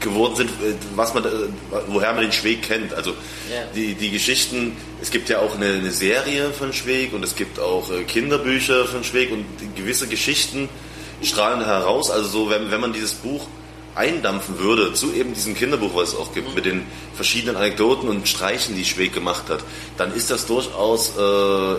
geworden 0.04 0.36
sind, 0.36 0.50
äh, 0.50 0.76
was 0.96 1.14
man, 1.14 1.26
äh, 1.26 1.30
woher 1.88 2.14
man 2.14 2.22
den 2.22 2.32
Schweg 2.32 2.62
kennt. 2.62 2.94
Also 2.94 3.12
yeah. 3.50 3.66
die, 3.76 3.96
die 3.96 4.12
Geschichten, 4.12 4.78
es 5.02 5.10
gibt 5.10 5.30
ja 5.30 5.40
auch 5.40 5.56
eine, 5.56 5.74
eine, 5.74 5.92
Serie 5.92 6.52
von 6.52 6.74
Schweg 6.74 7.14
und 7.14 7.24
es 7.24 7.36
gibt 7.36 7.60
auch 7.60 7.90
Kinderbücher 8.08 8.86
von 8.86 9.04
Schweg 9.04 9.32
und 9.32 9.46
gewisse 9.76 10.08
Geschichten 10.08 10.70
strahlen 11.22 11.64
heraus. 11.66 12.12
Also 12.12 12.28
so, 12.28 12.50
wenn, 12.50 12.70
wenn 12.72 12.82
man 12.82 12.94
dieses 12.94 13.14
Buch 13.14 13.48
eindampfen 13.96 14.60
würde 14.60 14.94
zu 14.94 15.14
eben 15.14 15.34
diesem 15.34 15.56
Kinderbuch, 15.56 15.96
was 15.96 16.10
es 16.10 16.16
auch 16.16 16.34
gibt, 16.34 16.50
mhm. 16.50 16.56
mit 16.56 16.66
den 16.66 16.86
verschiedenen 17.16 17.56
Anekdoten 17.56 18.10
und 18.10 18.28
Streichen, 18.28 18.76
die 18.76 18.86
Schweg 18.86 19.14
gemacht 19.14 19.50
hat, 19.50 19.64
dann 19.98 20.14
ist 20.14 20.32
das 20.32 20.46
durchaus 20.46 21.16
äh, 21.18 21.76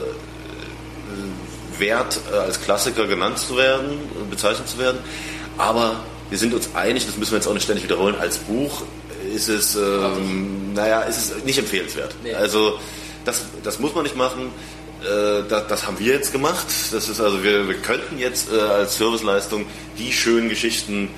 wert, 1.78 2.20
äh, 2.32 2.36
als 2.36 2.60
Klassiker 2.60 3.06
genannt 3.06 3.38
zu 3.38 3.56
werden, 3.56 3.98
bezeichnet 4.30 4.68
zu 4.68 4.78
werden. 4.78 4.98
Aber 5.58 6.00
wir 6.30 6.38
sind 6.38 6.54
uns 6.54 6.74
einig, 6.74 7.06
das 7.06 7.16
müssen 7.16 7.32
wir 7.32 7.38
jetzt 7.38 7.46
auch 7.46 7.54
nicht 7.54 7.64
ständig 7.64 7.84
wiederholen, 7.84 8.16
als 8.18 8.38
Buch 8.38 8.82
ist 9.34 9.48
es, 9.48 9.74
ähm, 9.74 10.74
naja, 10.74 11.02
ist 11.02 11.16
es 11.16 11.44
nicht 11.44 11.58
empfehlenswert. 11.58 12.14
Nee. 12.22 12.34
Also 12.34 12.78
das, 13.24 13.42
das 13.62 13.78
muss 13.78 13.94
man 13.94 14.04
nicht 14.04 14.16
machen. 14.16 14.50
Äh, 15.02 15.42
das, 15.48 15.66
das, 15.68 15.86
haben 15.86 15.98
wir 15.98 16.12
jetzt 16.12 16.32
gemacht. 16.32 16.66
Das 16.92 17.08
ist 17.08 17.20
also 17.20 17.42
wir, 17.42 17.68
wir 17.68 17.76
könnten 17.76 18.18
jetzt 18.18 18.52
äh, 18.52 18.60
als 18.60 18.96
Serviceleistung 18.96 19.66
die 19.98 20.12
schönen 20.12 20.48
Geschichten 20.48 21.10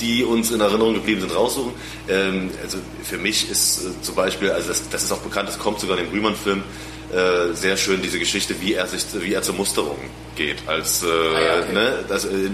die 0.00 0.22
uns 0.24 0.50
in 0.50 0.60
Erinnerung 0.60 0.94
geblieben 0.94 1.20
sind, 1.20 1.34
raussuchen. 1.34 1.72
Ähm, 2.08 2.50
also 2.62 2.78
für 3.02 3.18
mich 3.18 3.50
ist 3.50 3.84
äh, 3.84 4.02
zum 4.02 4.14
Beispiel, 4.14 4.50
also 4.50 4.68
das, 4.68 4.88
das, 4.90 5.04
ist 5.04 5.12
auch 5.12 5.20
bekannt, 5.20 5.48
das 5.48 5.58
kommt 5.58 5.80
sogar 5.80 5.98
in 5.98 6.06
dem 6.06 6.12
Rühmann-Film, 6.12 6.62
äh, 7.12 7.54
sehr 7.54 7.76
schön 7.76 8.02
diese 8.02 8.18
Geschichte, 8.18 8.54
wie 8.60 8.74
er 8.74 8.86
sich, 8.86 9.04
wie 9.14 9.32
er 9.32 9.42
zur 9.42 9.54
Musterung 9.54 9.98
geht, 10.34 10.56
als 10.66 11.02
äh, 11.02 11.06
ah, 11.06 11.40
ja, 11.40 11.58
okay. 11.60 11.72
ne, 11.72 12.04
das, 12.08 12.24
äh, 12.24 12.50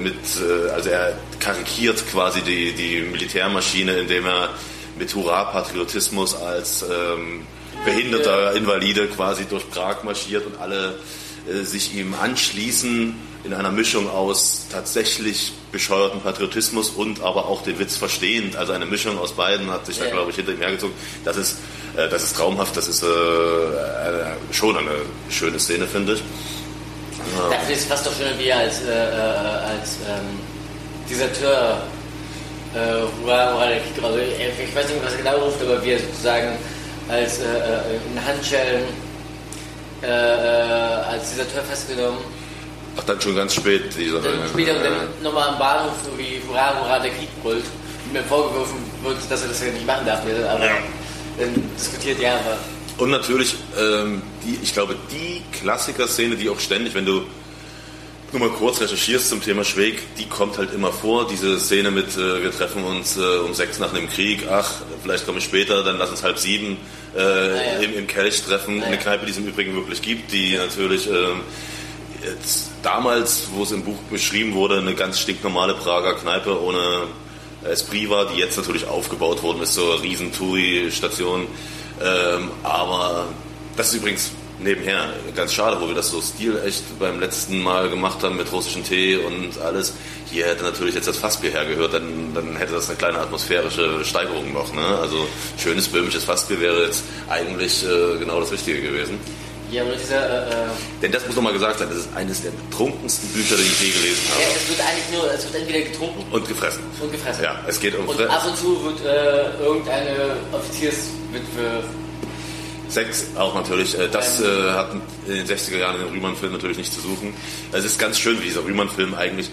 mit, 0.00 0.14
äh, 0.14 0.70
also 0.70 0.90
er 0.90 1.16
karikiert 1.38 2.04
quasi 2.10 2.42
die, 2.42 2.72
die 2.72 3.02
Militärmaschine, 3.02 3.98
indem 3.98 4.26
er 4.26 4.50
mit 4.98 5.14
Hurra-Patriotismus 5.14 6.34
als 6.34 6.82
ähm, 6.82 7.46
behinderter 7.84 8.54
Invalide 8.54 9.06
quasi 9.08 9.44
durch 9.44 9.68
Prag 9.70 10.02
marschiert 10.02 10.46
und 10.46 10.58
alle 10.60 10.98
äh, 11.48 11.62
sich 11.62 11.94
ihm 11.94 12.14
anschließen 12.14 13.14
in 13.46 13.54
einer 13.54 13.70
Mischung 13.70 14.10
aus 14.10 14.66
tatsächlich 14.72 15.52
bescheuerten 15.70 16.20
Patriotismus 16.20 16.90
und 16.90 17.22
aber 17.22 17.46
auch 17.46 17.62
den 17.62 17.78
Witz 17.78 17.96
verstehend. 17.96 18.56
Also 18.56 18.72
eine 18.72 18.86
Mischung 18.86 19.18
aus 19.18 19.32
beiden 19.32 19.70
hat 19.70 19.86
sich 19.86 19.98
ja. 19.98 20.04
da, 20.04 20.10
glaube 20.10 20.30
ich, 20.30 20.36
hinter 20.36 20.52
ihm 20.52 20.58
hergezogen. 20.58 20.94
Das 21.24 21.36
ist, 21.36 21.58
äh, 21.96 22.08
das 22.08 22.24
ist 22.24 22.36
traumhaft, 22.36 22.76
das 22.76 22.88
ist 22.88 23.04
äh, 23.04 23.06
äh, 23.06 24.52
schon 24.52 24.76
eine 24.76 24.90
schöne 25.30 25.60
Szene, 25.60 25.86
finde 25.86 26.14
ich. 26.14 26.18
Ja. 26.18 27.56
Das 27.56 27.70
ist 27.70 27.88
fast 27.88 28.04
doch 28.06 28.16
schöner, 28.16 28.36
wie 28.38 28.46
er 28.46 28.58
als, 28.58 28.82
äh, 28.82 28.86
äh 28.86 29.20
als 29.20 29.96
ähm, 30.08 30.40
Deserteur 31.08 31.82
äh, 32.74 32.78
also 32.78 34.18
ich 34.18 34.76
weiß 34.76 34.88
nicht, 34.88 35.04
was 35.04 35.12
er 35.12 35.18
genau 35.18 35.36
ruft, 35.44 35.62
aber 35.62 35.82
wie 35.82 35.90
er 35.92 35.98
sozusagen 35.98 36.58
als 37.08 37.38
in 37.38 38.26
Handschellen 38.26 38.84
als 40.02 41.30
Deserteur 41.30 41.62
festgenommen 41.62 42.18
Ach, 42.96 43.04
dann 43.04 43.20
schon 43.20 43.36
ganz 43.36 43.54
spät, 43.54 43.94
dieser 43.96 44.20
Dann 44.20 44.48
später 44.48 44.76
und 44.76 44.84
dann 44.84 45.08
nochmal 45.22 45.48
am 45.50 45.58
Bahnhof, 45.58 45.94
wie 46.16 46.40
hurra, 46.48 46.80
hurra, 46.80 46.98
der 46.98 47.10
Krieg 47.10 47.28
brüllt. 47.42 47.64
Und 48.04 48.12
mir 48.12 48.22
vorgeworfen 48.22 48.78
wird, 49.02 49.18
dass 49.28 49.42
er 49.42 49.48
das 49.48 49.60
ja 49.60 49.70
nicht 49.70 49.86
machen 49.86 50.06
darf. 50.06 50.20
Aber 50.22 50.64
ja. 50.64 50.76
dann 51.38 51.70
diskutiert 51.76 52.20
ja 52.20 52.34
aber. 52.34 52.58
Und 52.98 53.10
natürlich, 53.10 53.54
ähm, 53.78 54.22
die, 54.44 54.58
ich 54.62 54.72
glaube, 54.72 54.96
die 55.10 55.42
Klassiker-Szene, 55.58 56.36
die 56.36 56.48
auch 56.48 56.60
ständig, 56.60 56.94
wenn 56.94 57.04
du 57.04 57.26
nur 58.32 58.48
mal 58.48 58.56
kurz 58.56 58.80
recherchierst 58.80 59.28
zum 59.28 59.42
Thema 59.42 59.64
Schweg, 59.64 60.02
die 60.16 60.26
kommt 60.26 60.58
halt 60.58 60.72
immer 60.72 60.92
vor. 60.92 61.28
Diese 61.28 61.60
Szene 61.60 61.90
mit, 61.90 62.16
äh, 62.16 62.42
wir 62.42 62.50
treffen 62.50 62.84
uns 62.84 63.16
äh, 63.16 63.38
um 63.44 63.54
sechs 63.54 63.78
nach 63.78 63.92
dem 63.92 64.08
Krieg, 64.08 64.46
ach, 64.50 64.70
vielleicht 65.02 65.26
komme 65.26 65.38
ich 65.38 65.44
später, 65.44 65.82
dann 65.84 65.98
lass 65.98 66.10
uns 66.10 66.22
halb 66.22 66.38
sieben 66.38 66.78
äh, 67.14 67.20
ah, 67.20 67.54
ja. 67.54 67.78
im, 67.80 67.94
im 67.94 68.06
Kelch 68.06 68.42
treffen. 68.42 68.82
Ah, 68.82 68.86
Eine 68.86 68.98
Kneipe, 68.98 69.26
die 69.26 69.32
es 69.32 69.38
im 69.38 69.46
Übrigen 69.46 69.74
wirklich 69.74 70.02
gibt, 70.02 70.32
die 70.32 70.56
natürlich 70.56 71.06
ähm, 71.06 71.42
jetzt 72.24 72.70
damals, 72.82 73.48
wo 73.52 73.62
es 73.62 73.72
im 73.72 73.82
Buch 73.82 73.98
beschrieben 74.10 74.54
wurde, 74.54 74.78
eine 74.78 74.94
ganz 74.94 75.18
stinknormale 75.18 75.74
Prager 75.74 76.14
Kneipe 76.14 76.60
ohne 76.62 77.08
Esprit 77.64 78.10
war, 78.10 78.26
die 78.26 78.38
jetzt 78.38 78.56
natürlich 78.56 78.86
aufgebaut 78.86 79.42
worden 79.42 79.62
ist, 79.62 79.74
so 79.74 79.92
eine 79.92 80.02
riesen 80.02 80.32
Touri-Station. 80.32 81.46
Ähm, 82.02 82.50
aber 82.62 83.26
das 83.76 83.88
ist 83.88 83.94
übrigens 83.94 84.30
nebenher 84.58 85.12
ganz 85.34 85.52
schade, 85.52 85.78
wo 85.80 85.88
wir 85.88 85.94
das 85.94 86.10
so 86.10 86.20
stilecht 86.20 86.82
beim 86.98 87.20
letzten 87.20 87.62
Mal 87.62 87.90
gemacht 87.90 88.22
haben 88.22 88.36
mit 88.36 88.50
russischem 88.52 88.84
Tee 88.84 89.16
und 89.16 89.58
alles. 89.60 89.92
Hier 90.30 90.46
hätte 90.46 90.64
natürlich 90.64 90.94
jetzt 90.94 91.08
das 91.08 91.18
Fassbier 91.18 91.50
hergehört, 91.50 91.94
dann, 91.94 92.32
dann 92.34 92.56
hätte 92.56 92.74
das 92.74 92.88
eine 92.88 92.96
kleine 92.96 93.18
atmosphärische 93.18 94.04
Steigerung 94.04 94.52
noch. 94.52 94.72
Ne? 94.72 94.84
Also 95.00 95.26
schönes 95.58 95.88
böhmisches 95.88 96.24
Fassbier 96.24 96.60
wäre 96.60 96.84
jetzt 96.84 97.04
eigentlich 97.28 97.84
äh, 97.84 98.18
genau 98.18 98.40
das 98.40 98.52
Richtige 98.52 98.80
gewesen. 98.80 99.18
Ja, 99.70 99.82
aber 99.82 99.92
dieser. 99.96 100.46
Äh, 100.48 100.50
äh, 100.50 100.68
Denn 101.02 101.12
das 101.12 101.26
muss 101.26 101.36
nochmal 101.36 101.52
gesagt 101.52 101.78
sein, 101.78 101.88
das 101.88 101.98
ist 101.98 102.08
eines 102.14 102.42
der 102.42 102.50
betrunkensten 102.50 103.28
Bücher, 103.30 103.56
die 103.56 103.62
ich 103.62 103.80
je 103.80 103.90
gelesen 103.90 104.22
habe. 104.30 104.42
Ja, 104.42 104.48
es 104.56 104.68
wird 104.68 104.80
eigentlich 104.80 105.18
nur, 105.18 105.32
es 105.32 105.44
wird 105.44 105.54
entweder 105.56 105.80
getrunken 105.80 106.24
und 106.30 106.48
gefressen. 106.48 106.82
Und 107.00 107.12
gefressen. 107.12 107.44
Ja, 107.44 107.60
es 107.66 107.80
geht 107.80 107.94
um 107.96 108.08
Und 108.08 108.20
ab 108.20 108.46
und 108.46 108.56
zu 108.56 108.84
wird 108.84 109.04
äh, 109.04 109.62
irgendeine 109.62 110.36
Offizierswitwe. 110.52 111.84
Sex 112.88 113.26
auch 113.36 113.54
natürlich. 113.54 113.98
Äh, 113.98 114.08
das 114.08 114.40
äh, 114.40 114.44
hat 114.70 114.92
in 115.26 115.34
den 115.34 115.46
60er 115.46 115.78
Jahren 115.78 115.96
in 115.96 116.02
den 116.02 116.14
Rühmann-Film 116.14 116.52
natürlich 116.52 116.78
nicht 116.78 116.92
zu 116.92 117.00
suchen. 117.00 117.34
Es 117.72 117.84
ist 117.84 117.98
ganz 117.98 118.18
schön, 118.18 118.38
wie 118.40 118.44
dieser 118.44 118.64
Rühmann-Film 118.64 119.14
eigentlich 119.14 119.50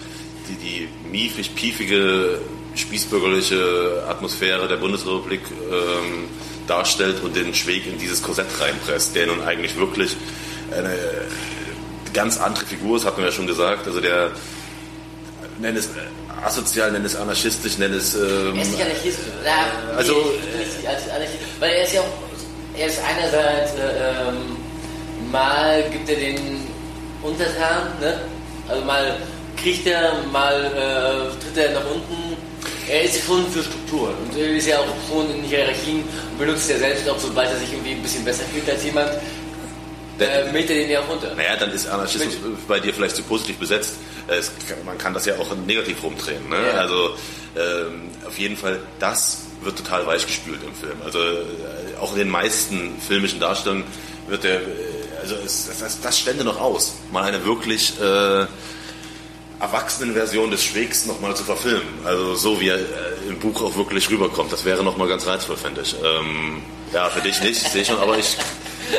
die, 0.47 0.55
die 0.55 0.89
miefig-piefige, 1.11 2.39
spießbürgerliche 2.75 4.03
Atmosphäre 4.07 4.67
der 4.67 4.77
Bundesrepublik 4.77 5.41
ähm, 5.71 6.25
darstellt 6.67 7.21
und 7.23 7.35
den 7.35 7.53
Schweg 7.53 7.85
in 7.87 7.97
dieses 7.97 8.21
Korsett 8.21 8.47
reinpresst, 8.59 9.15
der 9.15 9.27
nun 9.27 9.41
eigentlich 9.41 9.75
wirklich 9.77 10.15
eine 10.71 10.95
ganz 12.13 12.37
andere 12.37 12.65
Figur 12.65 12.97
ist, 12.97 13.05
hat 13.05 13.17
man 13.17 13.25
ja 13.25 13.31
schon 13.31 13.47
gesagt. 13.47 13.87
Also 13.87 13.99
der, 13.99 14.31
nenn 15.59 15.75
es 15.75 15.89
asozial, 16.43 16.91
nenn 16.91 17.05
es 17.05 17.15
anarchistisch, 17.15 17.77
nenn 17.77 17.93
es... 17.93 18.15
Ähm, 18.15 18.55
er 18.55 18.61
ist 18.61 18.71
nicht 18.71 18.81
anarchistisch. 18.81 19.25
Ja, 19.45 19.95
also, 19.95 20.13
nee, 20.13 20.87
anarchistisch, 20.87 21.47
weil 21.59 21.71
er 21.71 21.83
ist 21.83 21.93
ja 21.93 22.01
auch, 22.01 22.77
er 22.77 22.87
ist 22.87 22.99
einerseits, 22.99 23.71
äh, 23.73 24.29
ähm, 24.29 25.31
mal 25.31 25.83
gibt 25.91 26.09
er 26.09 26.15
den 26.15 26.67
Untertan, 27.21 27.87
ne? 28.01 28.19
also 28.67 28.83
mal 28.83 29.17
kriegt 29.57 29.87
er, 29.87 30.13
mal 30.31 30.65
äh, 30.65 31.43
tritt 31.43 31.57
er 31.57 31.73
nach 31.73 31.85
unten 31.89 32.22
er 32.89 33.03
ist 33.03 33.23
schon 33.23 33.45
für 33.47 33.63
Struktur 33.63 34.09
und 34.09 34.37
er 34.37 34.55
ist 34.55 34.67
ja 34.67 34.79
auch 34.79 34.87
schon 35.07 35.29
in 35.35 35.43
Hierarchien 35.43 36.03
und 36.31 36.39
benutzt 36.39 36.69
ja 36.69 36.77
selbst 36.77 37.07
auch, 37.09 37.19
sobald 37.19 37.49
er 37.49 37.59
sich 37.59 37.71
irgendwie 37.71 37.91
ein 37.91 38.01
bisschen 38.01 38.25
besser 38.25 38.43
fühlt 38.53 38.69
als 38.69 38.83
jemand, 38.83 39.09
äh, 40.19 40.51
mäht 40.51 40.69
er 40.69 40.75
den 40.75 40.89
ja 40.89 40.99
auch 40.99 41.09
runter. 41.09 41.33
Naja, 41.35 41.55
dann 41.55 41.71
ist 41.71 41.87
Anarchismus 41.87 42.35
Mit. 42.41 42.67
bei 42.67 42.79
dir 42.79 42.93
vielleicht 42.93 43.15
zu 43.15 43.23
positiv 43.23 43.57
besetzt. 43.57 43.95
Es, 44.27 44.51
man 44.85 44.97
kann 44.97 45.13
das 45.13 45.25
ja 45.25 45.35
auch 45.37 45.55
negativ 45.65 46.03
rumdrehen. 46.03 46.47
Ne? 46.49 46.57
Ja. 46.67 46.79
Also 46.79 47.15
ähm, 47.55 48.09
auf 48.25 48.37
jeden 48.37 48.55
Fall, 48.55 48.79
das 48.99 49.43
wird 49.61 49.77
total 49.77 50.05
weichgespült 50.05 50.59
im 50.63 50.73
Film. 50.73 50.97
Also 51.03 51.19
äh, 51.19 51.97
auch 51.99 52.13
in 52.13 52.19
den 52.19 52.29
meisten 52.29 52.99
filmischen 53.05 53.39
Darstellungen 53.39 53.85
wird 54.27 54.43
der, 54.43 54.61
äh, 54.61 54.63
also 55.21 55.35
es, 55.43 55.69
das, 55.79 56.01
das 56.01 56.19
stände 56.19 56.43
noch 56.43 56.59
aus, 56.59 56.93
mal 57.11 57.23
eine 57.23 57.45
wirklich 57.45 57.99
äh, 57.99 58.45
Erwachsenenversion 59.59 60.51
des 60.51 60.63
Schwegs 60.63 61.05
nochmal 61.05 61.35
zu 61.35 61.43
verfilmen. 61.43 61.87
Also 62.03 62.35
so 62.35 62.59
wie 62.59 62.69
er 62.69 62.77
äh, 62.77 62.81
im 63.29 63.39
Buch 63.39 63.61
auch 63.61 63.75
wirklich 63.75 64.09
rüberkommt. 64.09 64.51
Das 64.51 64.65
wäre 64.65 64.83
nochmal 64.83 65.07
ganz 65.07 65.25
reizvoll, 65.25 65.57
fände 65.57 65.81
ich. 65.81 65.95
Ähm, 66.03 66.61
ja, 66.91 67.09
für 67.09 67.21
dich 67.21 67.41
nicht, 67.41 67.61
sehe 67.61 67.81
ich 67.81 67.87
schon, 67.87 67.99
aber 67.99 68.17
ich, 68.17 68.37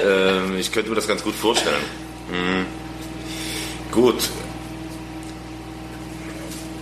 äh, 0.03 0.59
ich 0.59 0.73
könnte 0.73 0.91
mir 0.91 0.97
das 0.97 1.07
ganz 1.07 1.23
gut 1.23 1.35
vorstellen. 1.35 1.83
Mhm. 2.31 2.67
Gut. 3.93 4.29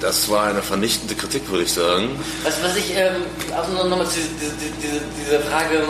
Das 0.00 0.29
war 0.31 0.47
eine 0.47 0.62
vernichtende 0.62 1.14
Kritik, 1.14 1.49
würde 1.49 1.64
ich 1.64 1.73
sagen. 1.73 2.19
Was, 2.43 2.62
was 2.62 2.76
ich 2.76 2.93
ähm, 2.97 3.23
auch 3.57 3.69
nochmal 3.88 4.07
zu 4.07 4.19
diese, 4.41 4.52
diese, 4.81 5.00
diese 5.17 5.41
Frage, 5.41 5.85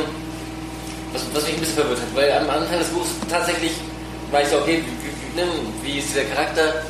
was, 1.12 1.23
was 1.33 1.45
mich 1.45 1.55
ein 1.55 1.61
bisschen 1.61 1.77
verwirrt 1.77 2.01
hat, 2.01 2.15
weil 2.15 2.33
am 2.33 2.51
Anfang 2.51 2.79
des 2.79 2.89
Buchs 2.89 3.09
tatsächlich 3.31 3.73
weiß 4.31 4.49
ich, 4.51 4.57
okay, 4.57 4.85
wie, 4.85 5.41
wie, 5.41 5.43
wie, 5.43 5.95
wie 5.95 5.99
ist 5.99 6.11
dieser 6.11 6.25
Charakter, 6.25 6.83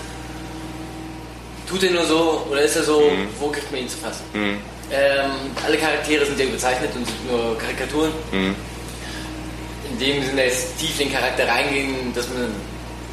tut 1.72 1.82
er 1.84 1.90
nur 1.90 2.04
so 2.04 2.46
oder 2.50 2.62
ist 2.62 2.76
er 2.76 2.82
so, 2.82 3.00
mhm. 3.00 3.28
wo 3.40 3.48
kriegt 3.48 3.70
man 3.72 3.80
ihn 3.80 3.88
zu 3.88 3.96
fassen? 3.96 4.24
Mhm. 4.34 4.58
Ähm, 4.90 5.30
alle 5.64 5.78
Charaktere 5.78 6.26
sind 6.26 6.38
ja 6.38 6.44
überzeichnet 6.44 6.90
und 6.94 7.06
sind 7.06 7.30
nur 7.30 7.56
Karikaturen. 7.56 8.12
Mhm. 8.30 8.54
In 9.90 9.98
dem 9.98 10.24
Sinne 10.24 10.44
jetzt 10.44 10.78
tief 10.78 11.00
in 11.00 11.08
den 11.08 11.14
Charakter 11.14 11.48
reingehen, 11.48 12.12
dass 12.14 12.28
man 12.28 12.54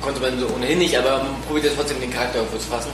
konnte 0.02 0.20
man 0.22 0.40
so 0.40 0.48
ohnehin 0.48 0.80
nicht, 0.80 0.98
aber 0.98 1.24
man 1.24 1.42
probiert 1.48 1.74
trotzdem 1.76 2.00
den 2.00 2.12
Charakter 2.12 2.40
irgendwo 2.40 2.58
zu 2.58 2.68
fassen. 2.68 2.92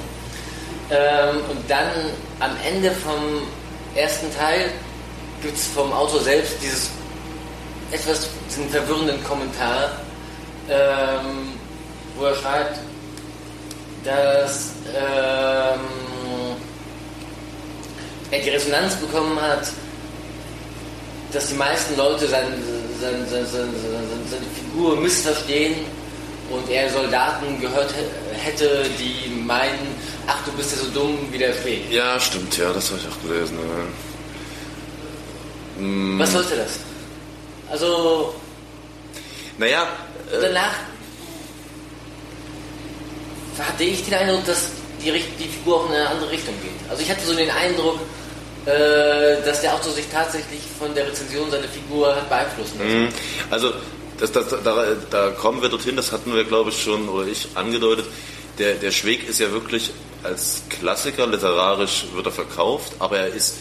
Ähm, 0.92 1.38
und 1.50 1.70
dann 1.70 2.12
am 2.40 2.52
Ende 2.66 2.92
vom 2.92 3.42
ersten 3.96 4.34
Teil 4.36 4.72
gibt 5.42 5.58
es 5.58 5.68
vom 5.68 5.92
Autor 5.94 6.22
selbst 6.22 6.56
dieses 6.62 6.90
etwas 7.92 8.28
diesen 8.50 8.70
verwirrenden 8.70 9.24
Kommentar, 9.24 10.00
ähm, 10.70 11.54
wo 12.18 12.26
er 12.26 12.36
schreibt, 12.36 12.80
dass 14.04 14.75
ähm, 14.94 15.80
er 18.32 18.40
die 18.40 18.50
Resonanz 18.50 18.96
bekommen 18.96 19.40
hat, 19.42 19.68
dass 21.32 21.48
die 21.48 21.56
meisten 21.56 21.98
Leute 21.98 22.28
seine, 22.28 22.56
seine, 23.00 23.26
seine, 23.26 23.46
seine 23.46 24.46
Figur 24.56 24.96
missverstehen 24.98 25.76
und 26.50 26.70
er 26.70 26.90
Soldaten 26.90 27.60
gehört 27.60 27.94
hätte, 28.34 28.86
die 29.00 29.30
meinen, 29.44 29.96
ach 30.28 30.44
du 30.46 30.52
bist 30.52 30.72
ja 30.72 30.78
so 30.84 30.90
dumm 30.92 31.18
wie 31.32 31.38
der 31.38 31.54
Fee. 31.54 31.82
Ja, 31.90 32.20
stimmt, 32.20 32.58
ja, 32.58 32.72
das 32.72 32.90
habe 32.90 33.00
ich 33.02 33.08
auch 33.08 33.22
gelesen. 33.28 33.58
Ja. 35.78 35.82
Mm. 35.82 36.20
Was 36.20 36.32
sollte 36.32 36.56
das? 36.56 36.80
Also. 37.70 38.36
Naja. 39.58 39.88
Äh, 40.32 40.42
danach 40.42 40.74
hatte 43.60 43.84
ich 43.84 44.04
den 44.06 44.14
Eindruck, 44.14 44.46
dass 44.46 44.70
die, 45.06 45.24
die 45.40 45.50
Figur 45.50 45.78
auch 45.78 45.90
in 45.90 45.96
eine 45.96 46.10
andere 46.10 46.32
Richtung 46.32 46.54
geht. 46.62 46.90
Also 46.90 47.02
ich 47.02 47.10
hatte 47.10 47.26
so 47.26 47.34
den 47.34 47.50
Eindruck, 47.50 48.00
äh, 48.66 49.44
dass 49.46 49.62
der 49.62 49.76
Autor 49.76 49.92
sich 49.92 50.06
tatsächlich 50.12 50.62
von 50.80 50.94
der 50.96 51.08
Rezension 51.08 51.50
seiner 51.52 51.68
Figur 51.68 52.16
hat 52.16 52.28
beeinflussen 52.30 52.80
lassen. 52.80 53.02
Mhm. 53.04 53.10
Also 53.50 53.74
das, 54.20 54.32
das, 54.32 54.50
da, 54.64 54.96
da, 55.10 55.30
kommen 55.32 55.62
wir 55.62 55.70
dorthin, 55.70 55.96
das 55.96 56.12
hatten 56.12 56.34
wir, 56.34 56.44
glaube 56.46 56.70
ich, 56.72 56.82
schon, 56.82 57.10
oder 57.10 57.28
ich 57.28 57.50
angedeutet. 57.56 58.06
Der, 58.58 58.76
der 58.76 58.92
Schweg 58.92 59.28
ist 59.28 59.40
ja 59.40 59.52
wirklich 59.52 59.92
als 60.24 60.64
Klassiker, 60.70 61.28
literarisch 61.28 62.06
wird 62.16 62.26
er 62.26 62.32
verkauft, 62.32 62.94
aber 63.00 63.20
er 63.20 63.28
ist 63.28 63.58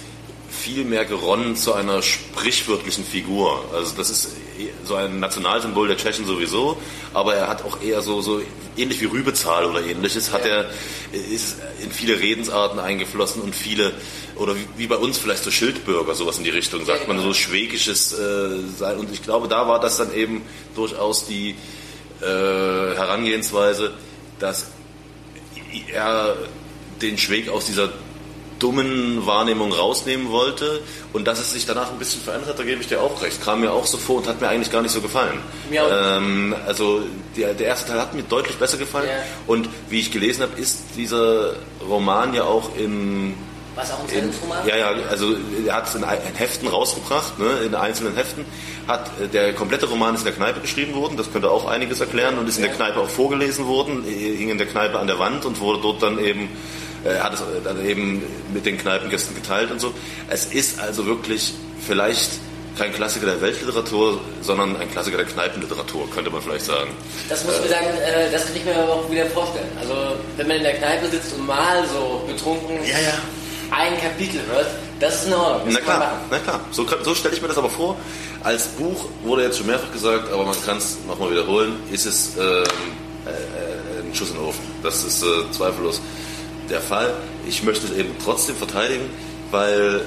viel 0.48 0.84
mehr 0.84 1.04
geronnen 1.04 1.56
zu 1.56 1.74
einer 1.74 2.00
sprichwörtlichen 2.00 3.04
Figur. 3.04 3.64
Also 3.74 3.94
das 3.96 4.08
ist 4.08 4.28
so 4.84 4.94
ein 4.94 5.20
Nationalsymbol 5.20 5.88
der 5.88 5.96
Tschechen 5.96 6.26
sowieso, 6.26 6.76
aber 7.12 7.34
er 7.34 7.48
hat 7.48 7.64
auch 7.64 7.82
eher 7.82 8.02
so, 8.02 8.20
so 8.20 8.40
ähnlich 8.76 9.00
wie 9.00 9.06
Rübezahl 9.06 9.66
oder 9.66 9.84
ähnliches, 9.84 10.32
hat 10.32 10.44
er, 10.46 10.70
ist 11.12 11.56
in 11.82 11.90
viele 11.90 12.20
Redensarten 12.20 12.78
eingeflossen 12.78 13.42
und 13.42 13.54
viele, 13.54 13.92
oder 14.36 14.54
wie, 14.76 14.86
bei 14.86 14.96
uns 14.96 15.18
vielleicht 15.18 15.44
so 15.44 15.50
Schildbürger, 15.50 16.14
sowas 16.14 16.38
in 16.38 16.44
die 16.44 16.50
Richtung, 16.50 16.84
sagt 16.84 17.08
man, 17.08 17.20
so 17.20 17.34
schwägisches 17.34 18.12
äh, 18.12 18.94
Und 18.96 19.12
ich 19.12 19.22
glaube, 19.22 19.48
da 19.48 19.68
war 19.68 19.80
das 19.80 19.96
dann 19.96 20.14
eben 20.14 20.42
durchaus 20.74 21.26
die 21.26 21.56
äh, 22.20 22.24
Herangehensweise, 22.24 23.92
dass 24.38 24.66
er 25.92 26.36
den 27.02 27.18
Schweg 27.18 27.48
aus 27.48 27.66
dieser 27.66 27.92
dummen 28.64 29.26
Wahrnehmung 29.26 29.74
rausnehmen 29.74 30.30
wollte 30.30 30.80
und 31.12 31.26
dass 31.26 31.38
es 31.38 31.52
sich 31.52 31.66
danach 31.66 31.92
ein 31.92 31.98
bisschen 31.98 32.22
verändert 32.22 32.48
hat, 32.48 32.58
da 32.58 32.64
gebe 32.64 32.80
ich 32.80 32.88
dir 32.88 33.02
auch 33.02 33.20
recht. 33.20 33.44
Kam 33.44 33.60
mir 33.60 33.70
auch 33.70 33.84
so 33.84 33.98
vor 33.98 34.16
und 34.16 34.26
hat 34.26 34.40
mir 34.40 34.48
eigentlich 34.48 34.72
gar 34.72 34.80
nicht 34.80 34.92
so 34.92 35.02
gefallen. 35.02 35.38
Ähm, 35.70 36.56
also 36.66 37.02
der, 37.36 37.52
der, 37.52 37.66
erste 37.66 37.90
Teil 37.90 38.00
hat 38.00 38.14
mir 38.14 38.22
deutlich 38.22 38.56
besser 38.56 38.78
gefallen 38.78 39.08
ja. 39.08 39.22
und 39.46 39.68
wie 39.90 40.00
ich 40.00 40.10
gelesen 40.10 40.42
habe, 40.42 40.58
ist 40.58 40.78
dieser 40.96 41.56
Roman 41.86 42.32
ja 42.32 42.44
auch 42.44 42.74
im 42.76 43.34
was 43.76 43.90
auch 43.90 44.00
ein 44.00 44.08
Zeitungsroman? 44.08 44.66
Ja, 44.66 44.76
ja, 44.76 44.92
also 45.10 45.34
er 45.66 45.74
hat 45.74 45.88
es 45.88 45.96
in, 45.96 46.04
Heften 46.04 46.68
rausgebracht, 46.68 47.38
ne, 47.40 47.58
in 47.66 47.74
einzelnen 47.74 48.14
Heften. 48.14 48.44
Hat, 48.86 49.10
äh, 49.20 49.26
der 49.26 49.52
komplette 49.52 49.86
Roman 49.86 50.14
ist 50.14 50.20
in 50.20 50.26
der 50.26 50.34
Kneipe 50.34 50.60
geschrieben 50.60 50.94
worden, 50.94 51.16
das 51.16 51.32
könnte 51.32 51.50
auch 51.50 51.66
einiges 51.66 52.00
erklären 52.00 52.38
und 52.38 52.48
ist 52.48 52.56
in 52.56 52.62
der 52.62 52.72
Kneipe 52.72 53.00
auch 53.00 53.08
vorgelesen 53.08 53.66
worden, 53.66 54.04
hing 54.04 54.48
in 54.48 54.58
der 54.58 54.68
Kneipe 54.68 54.98
an 54.98 55.06
der 55.06 55.18
Wand 55.18 55.44
und 55.44 55.60
wurde 55.60 55.80
dort 55.82 56.02
dann 56.02 56.18
eben 56.18 56.48
er 57.04 57.22
hat 57.22 57.34
es 57.34 57.42
dann 57.62 57.84
eben 57.84 58.22
mit 58.52 58.66
den 58.66 58.78
Kneipengästen 58.78 59.34
geteilt 59.34 59.70
und 59.70 59.80
so. 59.80 59.92
Es 60.28 60.46
ist 60.46 60.80
also 60.80 61.06
wirklich 61.06 61.54
vielleicht 61.86 62.30
kein 62.78 62.92
Klassiker 62.92 63.26
der 63.26 63.40
Weltliteratur, 63.40 64.20
sondern 64.40 64.76
ein 64.76 64.90
Klassiker 64.90 65.18
der 65.18 65.26
Kneipenliteratur, 65.26 66.10
könnte 66.10 66.30
man 66.30 66.42
vielleicht 66.42 66.64
sagen. 66.64 66.90
Das 67.28 67.44
muss 67.44 67.56
ich 67.56 67.62
mir 67.62 67.68
sagen, 67.68 67.86
äh, 67.86 68.30
das 68.32 68.46
kann 68.46 68.56
ich 68.56 68.64
mir 68.64 68.76
aber 68.76 68.94
auch 68.94 69.10
wieder 69.10 69.26
vorstellen. 69.26 69.68
Also, 69.78 69.94
wenn 70.36 70.48
man 70.48 70.56
in 70.56 70.62
der 70.64 70.74
Kneipe 70.74 71.08
sitzt 71.08 71.34
und 71.34 71.46
mal 71.46 71.84
so 71.86 72.24
betrunken 72.26 72.78
ja, 72.82 72.98
ja. 72.98 73.14
ein 73.70 74.00
Kapitel 74.00 74.40
hört, 74.48 74.66
das 74.98 75.22
ist 75.22 75.26
in 75.26 75.34
Ordnung. 75.34 75.72
na 75.72 75.80
klar, 75.80 76.20
na 76.30 76.38
klar. 76.38 76.60
So, 76.70 76.86
so 77.02 77.14
stelle 77.14 77.34
ich 77.34 77.42
mir 77.42 77.48
das 77.48 77.58
aber 77.58 77.70
vor. 77.70 77.96
Als 78.42 78.68
Buch 78.68 79.06
wurde 79.22 79.44
jetzt 79.44 79.58
schon 79.58 79.66
mehrfach 79.66 79.92
gesagt, 79.92 80.32
aber 80.32 80.44
man 80.44 80.56
kann 80.64 80.78
es 80.78 80.98
nochmal 81.06 81.30
wiederholen, 81.30 81.76
ist 81.92 82.06
es 82.06 82.36
ähm, 82.36 82.64
äh, 83.26 84.02
ein 84.02 84.14
Schuss 84.14 84.30
in 84.30 84.36
den 84.36 84.44
Ofen. 84.44 84.64
Das 84.82 85.04
ist 85.04 85.22
äh, 85.22 85.50
zweifellos 85.52 86.00
der 86.70 86.80
Fall. 86.80 87.14
Ich 87.46 87.62
möchte 87.62 87.86
es 87.86 87.92
eben 87.92 88.10
trotzdem 88.22 88.56
verteidigen, 88.56 89.04
weil 89.50 90.02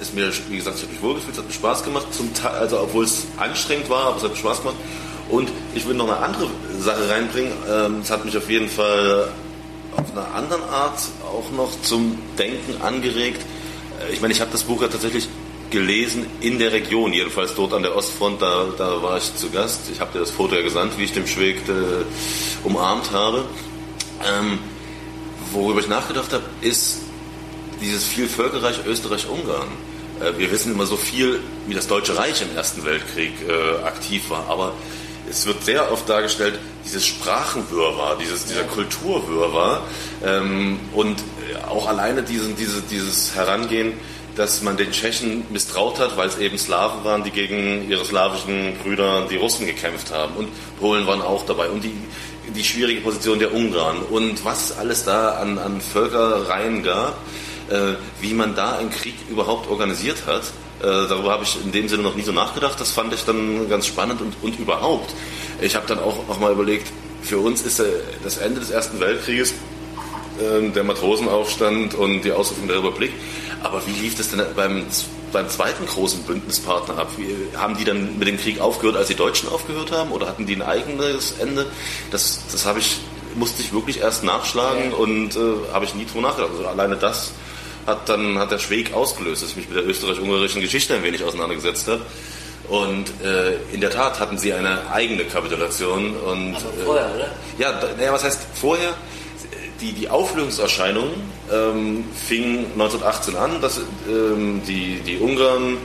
es 0.00 0.12
mir, 0.12 0.30
wie 0.48 0.56
gesagt, 0.56 0.76
ich 0.76 0.82
habe 0.82 0.92
mich 0.92 1.02
wohlgefühlt, 1.02 1.32
es 1.32 1.38
hat 1.38 1.46
mir 1.46 1.52
Spaß 1.52 1.84
gemacht, 1.84 2.06
zum 2.12 2.32
Teil, 2.34 2.52
also 2.52 2.80
obwohl 2.80 3.04
es 3.04 3.26
anstrengend 3.36 3.88
war, 3.88 4.06
aber 4.06 4.16
es 4.18 4.22
hat 4.22 4.30
mir 4.30 4.36
Spaß 4.36 4.60
gemacht. 4.60 4.76
Und 5.28 5.50
ich 5.74 5.86
will 5.86 5.94
noch 5.94 6.06
eine 6.06 6.18
andere 6.18 6.48
Sache 6.78 7.08
reinbringen. 7.08 7.52
Ähm, 7.68 8.00
es 8.02 8.10
hat 8.10 8.24
mich 8.24 8.36
auf 8.36 8.48
jeden 8.48 8.68
Fall 8.68 9.28
auf 9.96 10.12
einer 10.12 10.34
anderen 10.34 10.62
Art 10.64 11.00
auch 11.24 11.50
noch 11.50 11.70
zum 11.82 12.18
Denken 12.38 12.80
angeregt. 12.80 13.40
Äh, 14.00 14.12
ich 14.12 14.20
meine, 14.20 14.32
ich 14.32 14.40
habe 14.40 14.52
das 14.52 14.62
Buch 14.64 14.82
ja 14.82 14.88
tatsächlich 14.88 15.28
gelesen 15.70 16.26
in 16.40 16.60
der 16.60 16.72
Region, 16.72 17.12
jedenfalls 17.12 17.54
dort 17.56 17.72
an 17.72 17.82
der 17.82 17.96
Ostfront, 17.96 18.40
da, 18.40 18.66
da 18.78 19.02
war 19.02 19.18
ich 19.18 19.34
zu 19.34 19.50
Gast. 19.50 19.90
Ich 19.92 20.00
habe 20.00 20.12
dir 20.12 20.20
das 20.20 20.30
Foto 20.30 20.54
ja 20.54 20.62
gesandt, 20.62 20.96
wie 20.96 21.04
ich 21.04 21.12
dem 21.12 21.26
Schweg 21.26 21.56
äh, 21.68 22.04
umarmt 22.64 23.10
habe. 23.10 23.44
Ähm, 24.24 24.58
worüber 25.52 25.80
ich 25.80 25.88
nachgedacht 25.88 26.32
habe, 26.32 26.44
ist 26.60 26.98
dieses 27.80 28.04
Vielvölkerreich 28.04 28.80
Österreich-Ungarn. 28.86 29.68
Äh, 30.20 30.38
wir 30.38 30.50
wissen 30.50 30.72
immer 30.72 30.86
so 30.86 30.96
viel, 30.96 31.40
wie 31.66 31.74
das 31.74 31.86
Deutsche 31.86 32.16
Reich 32.16 32.42
im 32.42 32.56
Ersten 32.56 32.84
Weltkrieg 32.84 33.32
äh, 33.48 33.84
aktiv 33.84 34.30
war, 34.30 34.48
aber 34.48 34.72
es 35.28 35.44
wird 35.46 35.64
sehr 35.64 35.90
oft 35.90 36.08
dargestellt, 36.08 36.58
dieses 36.84 37.04
Sprachenwirrwarr, 37.04 38.16
dieses, 38.18 38.46
dieser 38.46 38.62
Kulturwirrwarr 38.62 39.82
ähm, 40.24 40.78
und 40.94 41.16
auch 41.68 41.88
alleine 41.88 42.22
diesen, 42.22 42.56
diese, 42.56 42.80
dieses 42.82 43.34
Herangehen, 43.34 43.94
dass 44.36 44.62
man 44.62 44.76
den 44.76 44.92
Tschechen 44.92 45.44
misstraut 45.50 45.98
hat, 45.98 46.16
weil 46.16 46.28
es 46.28 46.38
eben 46.38 46.58
Slawen 46.58 47.04
waren, 47.04 47.24
die 47.24 47.30
gegen 47.30 47.88
ihre 47.88 48.04
slawischen 48.04 48.76
Brüder, 48.82 49.26
die 49.30 49.36
Russen, 49.36 49.66
gekämpft 49.66 50.12
haben. 50.12 50.36
Und 50.36 50.48
Polen 50.78 51.06
waren 51.06 51.22
auch 51.22 51.46
dabei. 51.46 51.70
Und 51.70 51.82
die, 51.82 51.94
die 52.54 52.64
schwierige 52.64 53.00
Position 53.00 53.38
der 53.38 53.54
Ungarn 53.54 53.98
und 54.10 54.44
was 54.44 54.76
alles 54.76 55.04
da 55.04 55.30
an, 55.36 55.58
an 55.58 55.80
Völkerreihen 55.80 56.82
gab, 56.82 57.16
äh, 57.70 57.94
wie 58.20 58.34
man 58.34 58.54
da 58.54 58.76
einen 58.76 58.90
Krieg 58.90 59.14
überhaupt 59.30 59.70
organisiert 59.70 60.18
hat. 60.26 60.42
Äh, 60.80 61.08
darüber 61.08 61.32
habe 61.32 61.44
ich 61.44 61.56
in 61.64 61.72
dem 61.72 61.88
Sinne 61.88 62.02
noch 62.02 62.14
nie 62.14 62.22
so 62.22 62.32
nachgedacht. 62.32 62.78
Das 62.78 62.92
fand 62.92 63.14
ich 63.14 63.24
dann 63.24 63.68
ganz 63.70 63.86
spannend 63.86 64.20
und, 64.20 64.34
und 64.42 64.58
überhaupt. 64.58 65.14
Ich 65.60 65.74
habe 65.74 65.86
dann 65.86 65.98
auch 65.98 66.28
noch 66.28 66.38
mal 66.38 66.52
überlegt, 66.52 66.88
für 67.22 67.38
uns 67.38 67.62
ist 67.62 67.80
äh, 67.80 67.86
das 68.22 68.36
Ende 68.36 68.60
des 68.60 68.70
Ersten 68.70 69.00
Weltkrieges 69.00 69.54
äh, 70.38 70.68
der 70.68 70.84
Matrosenaufstand 70.84 71.94
und 71.94 72.22
die 72.22 72.32
Ausrufung 72.32 72.68
der 72.68 72.76
Republik. 72.76 73.12
Aber 73.62 73.86
wie 73.86 73.92
lief 73.92 74.16
das 74.16 74.30
denn 74.30 74.42
beim 74.54 74.86
beim 75.32 75.48
zweiten 75.48 75.86
großen 75.86 76.22
Bündnispartner 76.22 76.98
ab? 76.98 77.10
Wie, 77.16 77.56
haben 77.56 77.76
die 77.76 77.84
dann 77.84 78.18
mit 78.18 78.28
dem 78.28 78.38
Krieg 78.38 78.60
aufgehört, 78.60 78.96
als 78.96 79.08
die 79.08 79.14
Deutschen 79.14 79.48
aufgehört 79.48 79.92
haben? 79.92 80.12
Oder 80.12 80.28
hatten 80.28 80.46
die 80.46 80.56
ein 80.56 80.62
eigenes 80.62 81.34
Ende? 81.38 81.66
Das, 82.10 82.40
das 82.50 82.64
habe 82.64 82.78
ich, 82.78 82.98
musste 83.34 83.62
ich 83.62 83.72
wirklich 83.72 84.00
erst 84.00 84.24
nachschlagen 84.24 84.92
ja. 84.92 84.96
und 84.96 85.36
äh, 85.36 85.72
habe 85.72 85.84
ich 85.84 85.94
nie 85.94 86.06
drüber 86.06 86.28
nachgedacht. 86.28 86.52
Also 86.52 86.66
alleine 86.66 86.96
das 86.96 87.32
hat 87.86 88.08
dann 88.08 88.38
hat 88.38 88.50
der 88.50 88.58
Schweg 88.58 88.94
ausgelöst, 88.94 89.42
dass 89.42 89.50
ich 89.50 89.56
mich 89.56 89.68
mit 89.68 89.76
der 89.76 89.86
österreich-ungarischen 89.86 90.60
Geschichte 90.60 90.94
ein 90.94 91.02
wenig 91.02 91.22
auseinandergesetzt 91.22 91.86
habe. 91.86 92.00
Und 92.68 93.10
äh, 93.22 93.58
in 93.72 93.80
der 93.80 93.90
Tat 93.90 94.18
hatten 94.18 94.38
sie 94.38 94.52
eine 94.52 94.90
eigene 94.90 95.24
Kapitulation. 95.24 96.16
Und, 96.16 96.56
Aber 96.56 96.84
vorher, 96.84 97.14
oder? 97.14 97.30
Ja, 97.58 97.80
naja, 97.96 98.12
was 98.12 98.24
heißt 98.24 98.40
vorher? 98.54 98.94
Die, 99.80 99.92
die 99.92 100.08
Auflösungserscheinungen 100.08 101.14
ähm, 101.52 102.04
fingen 102.14 102.66
1918 102.72 103.36
an, 103.36 103.60
dass 103.60 103.80
ähm, 104.08 104.62
die, 104.66 105.00
die 105.00 105.18
Ungarn 105.18 105.78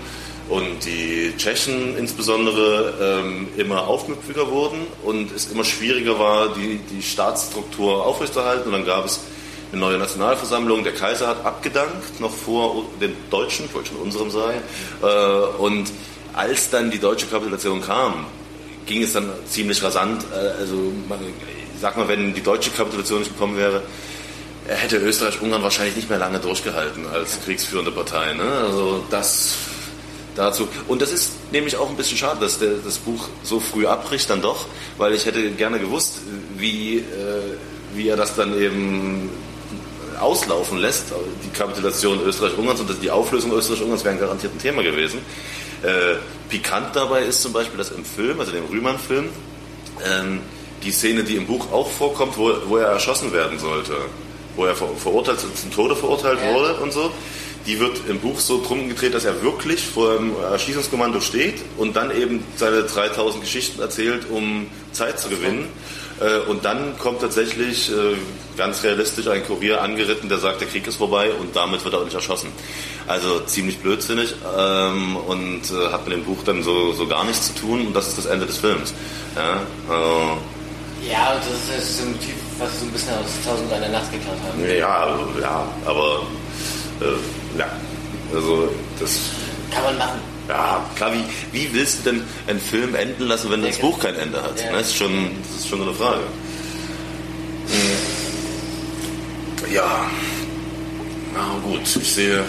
und 0.50 0.86
die 0.86 1.34
Tschechen 1.38 1.98
insbesondere 1.98 3.22
ähm, 3.24 3.48
immer 3.58 3.88
aufmüpfiger 3.88 4.50
wurden 4.50 4.80
und 5.04 5.32
es 5.32 5.52
immer 5.52 5.64
schwieriger 5.64 6.20
war, 6.20 6.54
die, 6.54 6.80
die 6.92 7.02
Staatsstruktur 7.02 8.06
aufrechtzuerhalten. 8.06 8.66
Und 8.68 8.74
dann 8.74 8.86
gab 8.86 9.06
es 9.06 9.22
eine 9.72 9.80
neue 9.80 9.98
Nationalversammlung. 9.98 10.84
Der 10.84 10.94
Kaiser 10.94 11.28
hat 11.28 11.46
abgedankt, 11.46 12.20
noch 12.20 12.34
vor 12.34 12.86
den 13.00 13.16
Deutschen, 13.30 13.66
ich 13.68 13.74
wollte 13.74 13.90
schon 13.90 13.98
unserem 13.98 14.30
sagen. 14.30 14.60
Äh, 15.02 15.62
und 15.62 15.92
als 16.34 16.70
dann 16.70 16.92
die 16.92 17.00
deutsche 17.00 17.28
Kapitulation 17.28 17.82
kam, 17.82 18.26
ging 18.86 19.04
es 19.04 19.14
dann 19.14 19.30
ziemlich 19.48 19.82
rasant. 19.82 20.26
Äh, 20.34 20.60
also 20.60 20.76
man, 21.08 21.20
sag 21.82 21.98
mal, 21.98 22.08
wenn 22.08 22.34
die 22.34 22.42
deutsche 22.42 22.72
Kapitulation 22.72 23.20
nicht 23.20 23.34
gekommen 23.34 23.58
wäre, 23.58 23.82
er 24.68 24.78
hätte 24.78 24.98
Österreich-Ungarn 24.98 25.64
wahrscheinlich 25.64 25.96
nicht 25.96 26.10
mehr 26.10 26.20
lange 26.20 26.40
durchgehalten 26.40 27.08
als 27.08 27.42
kriegsführende 27.44 27.92
Partei. 27.92 28.34
Ne? 28.34 28.44
Also 28.44 29.04
das 29.10 29.56
dazu. 30.36 30.68
Und 30.88 31.02
das 31.02 31.12
ist 31.12 31.34
nämlich 31.52 31.76
auch 31.76 31.90
ein 31.90 31.98
bisschen 31.98 32.18
schade, 32.18 32.40
dass 32.40 32.60
der, 32.60 32.76
das 32.86 33.00
Buch 33.00 33.28
so 33.44 33.60
früh 33.60 33.88
abbricht 33.88 34.30
dann 34.30 34.42
doch, 34.42 34.68
weil 34.98 35.14
ich 35.14 35.26
hätte 35.26 35.50
gerne 35.52 35.80
gewusst, 35.80 36.20
wie, 36.56 37.00
äh, 37.00 37.04
wie 37.96 38.08
er 38.08 38.16
das 38.16 38.36
dann 38.36 38.58
eben 38.60 39.30
auslaufen 40.20 40.78
lässt. 40.78 41.06
Die 41.44 41.50
Kapitulation 41.50 42.22
Österreich-Ungarns 42.22 42.80
und 42.80 43.02
die 43.02 43.10
Auflösung 43.10 43.52
Österreich-Ungarns 43.52 44.06
wären 44.06 44.20
garantiert 44.20 44.54
ein 44.54 44.60
Thema 44.60 44.84
gewesen. 44.84 45.20
Äh, 45.82 46.18
pikant 46.48 46.96
dabei 46.96 47.24
ist 47.24 47.42
zum 47.42 47.52
Beispiel, 47.52 47.78
dass 47.78 47.90
im 47.90 48.06
Film, 48.06 48.40
also 48.40 48.52
dem 48.52 48.66
Rühmann-Film, 48.66 49.30
ähm, 50.06 50.42
die 50.84 50.92
Szene, 50.92 51.24
die 51.24 51.36
im 51.36 51.46
Buch 51.46 51.72
auch 51.72 51.90
vorkommt, 51.90 52.38
wo, 52.38 52.52
wo 52.68 52.78
er 52.78 52.88
erschossen 52.88 53.32
werden 53.34 53.60
sollte, 53.60 53.94
wo 54.56 54.66
er 54.66 54.76
ver 54.76 54.90
verurteilt, 54.98 55.40
zum 55.40 55.72
Tode 55.72 55.96
verurteilt 55.96 56.40
ja. 56.44 56.54
wurde 56.54 56.76
und 56.76 56.92
so, 56.92 57.12
die 57.66 57.80
wird 57.80 58.02
im 58.08 58.20
Buch 58.20 58.40
so 58.40 58.64
drum 58.66 58.90
gedreht, 58.90 59.14
dass 59.14 59.26
er 59.26 59.42
wirklich 59.44 59.82
vor 59.82 60.16
dem 60.16 60.36
Erschießungskommando 60.52 61.22
steht 61.22 61.56
und 61.78 61.96
dann 61.96 62.16
eben 62.16 62.44
seine 62.56 62.84
3000 62.84 63.44
Geschichten 63.44 63.82
erzählt, 63.82 64.30
um 64.30 64.68
Zeit 64.92 65.20
zu 65.20 65.30
gewinnen. 65.30 65.68
Äh, 66.20 66.50
und 66.50 66.66
dann 66.66 66.98
kommt 66.98 67.22
tatsächlich 67.22 67.92
äh, 67.92 68.16
ganz 68.58 68.84
realistisch 68.84 69.28
ein 69.28 69.44
Kurier 69.44 69.82
angeritten, 69.82 70.30
der 70.30 70.40
sagt, 70.40 70.62
der 70.62 70.68
Krieg 70.68 70.88
ist 70.88 70.98
vorbei 70.98 71.32
und 71.40 71.56
damit 71.56 71.84
wird 71.84 71.94
er 71.94 72.00
auch 72.00 72.06
nicht 72.06 72.16
erschossen. 72.16 72.50
Also 73.08 73.42
ziemlich 73.42 73.80
blödsinnig 73.80 74.34
ähm, 74.58 75.16
und 75.16 75.62
äh, 75.72 75.92
hat 75.92 76.08
mit 76.08 76.18
dem 76.18 76.24
Buch 76.24 76.44
dann 76.46 76.64
so, 76.64 76.94
so 76.94 77.08
gar 77.08 77.26
nichts 77.26 77.54
zu 77.54 77.62
tun 77.62 77.88
und 77.88 77.96
das 77.96 78.08
ist 78.08 78.18
das 78.18 78.26
Ende 78.26 78.46
des 78.46 78.58
Films. 78.58 78.94
Ja, 79.36 79.62
ja 81.10 81.36
das 81.36 81.84
ist 81.84 82.02
ein 82.02 82.12
Motiv, 82.12 82.36
was 82.58 82.80
so 82.80 82.86
ein 82.86 82.92
bisschen 82.92 83.14
aus 83.14 83.46
Tausend 83.46 83.72
einer 83.72 83.90
Nacht 83.90 84.12
geklaut 84.12 84.38
haben. 84.48 84.64
Ja, 84.64 85.40
ja, 85.40 85.68
aber 85.86 86.22
äh, 87.02 87.58
ja, 87.58 87.68
also 88.34 88.70
das 89.00 89.20
kann 89.72 89.84
man 89.84 89.98
machen. 89.98 90.20
Ja, 90.48 90.86
klar, 90.96 91.12
wie, 91.14 91.24
wie 91.58 91.74
willst 91.74 92.00
du 92.00 92.12
denn 92.12 92.24
einen 92.48 92.60
Film 92.60 92.96
enden 92.96 93.28
lassen, 93.28 93.50
wenn 93.52 93.62
das 93.62 93.78
Buch 93.78 94.00
kein 94.00 94.16
Ende 94.16 94.42
hat? 94.42 94.60
Ja. 94.60 94.72
Das, 94.74 94.88
ist 94.88 94.98
schon, 94.98 95.32
das 95.48 95.62
ist 95.62 95.70
schon 95.70 95.82
eine 95.82 95.94
Frage. 95.94 96.24
Ja, 99.74 100.06
na 101.34 101.56
gut, 101.64 101.84
ich 101.84 102.14
sehe, 102.14 102.44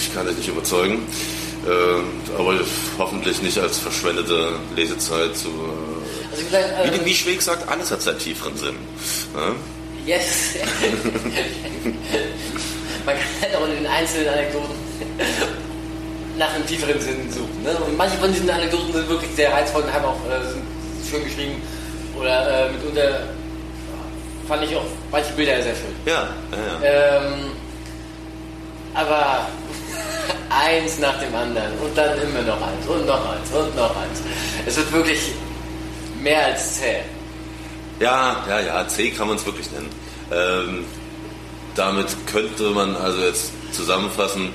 ich 0.00 0.14
kann 0.14 0.26
dich 0.26 0.36
nicht 0.36 0.48
überzeugen, 0.48 1.02
äh, 1.66 2.38
aber 2.38 2.54
hoffentlich 2.98 3.42
nicht 3.42 3.58
als 3.58 3.78
verschwendete 3.78 4.52
Lesezeit 4.76 5.36
zu. 5.36 5.48
Äh, 5.48 5.87
also 6.76 6.94
äh, 6.94 7.00
wie, 7.00 7.04
wie 7.06 7.14
Schweg 7.14 7.42
sagt, 7.42 7.68
alles 7.68 7.90
hat 7.90 8.02
seinen 8.02 8.18
tieferen 8.18 8.56
Sinn. 8.56 8.76
Ja? 9.34 9.54
Yes. 10.06 10.54
Man 13.04 13.14
kann 13.14 13.24
halt 13.42 13.56
auch 13.56 13.66
in 13.68 13.74
den 13.76 13.86
einzelnen 13.86 14.28
Anekdoten 14.28 14.74
nach 16.38 16.54
einem 16.54 16.66
tieferen 16.66 17.00
Sinn 17.00 17.30
suchen. 17.30 17.62
Ne? 17.62 17.76
Und 17.76 17.96
manche 17.96 18.16
von 18.18 18.32
diesen 18.32 18.48
Anekdoten 18.48 18.92
sind 18.92 19.08
wirklich 19.08 19.30
sehr 19.34 19.52
reizvoll 19.52 19.82
und 19.82 19.92
haben 19.92 20.04
auch 20.04 20.20
äh, 20.30 20.40
schön 21.08 21.24
geschrieben. 21.24 21.62
Oder 22.18 22.66
äh, 22.68 22.72
mitunter 22.72 23.28
fand 24.46 24.64
ich 24.64 24.74
auch 24.76 24.84
manche 25.10 25.32
Bilder 25.32 25.62
sehr 25.62 25.74
schön. 25.74 25.94
Ja, 26.06 26.28
ja, 26.52 26.58
ja. 26.82 27.22
Ähm, 27.22 27.52
aber 28.94 29.46
eins 30.50 30.98
nach 30.98 31.18
dem 31.20 31.34
anderen 31.34 31.72
und 31.78 31.96
dann 31.96 32.18
immer 32.20 32.42
noch 32.42 32.60
eins 32.60 32.86
und 32.86 33.06
noch 33.06 33.30
eins 33.30 33.50
und 33.52 33.76
noch 33.76 33.94
eins. 33.96 34.22
Es 34.66 34.76
wird 34.76 34.92
wirklich 34.92 35.32
mehr 36.22 36.46
als 36.46 36.78
zäh. 36.78 37.00
Ja, 38.00 38.44
ja, 38.48 38.60
ja, 38.60 38.88
zäh 38.88 39.10
kann 39.10 39.28
man 39.28 39.36
es 39.36 39.46
wirklich 39.46 39.70
nennen. 39.72 39.90
Ähm, 40.30 40.84
damit 41.74 42.06
könnte 42.26 42.70
man 42.70 42.96
also 42.96 43.20
jetzt 43.22 43.52
zusammenfassen, 43.72 44.50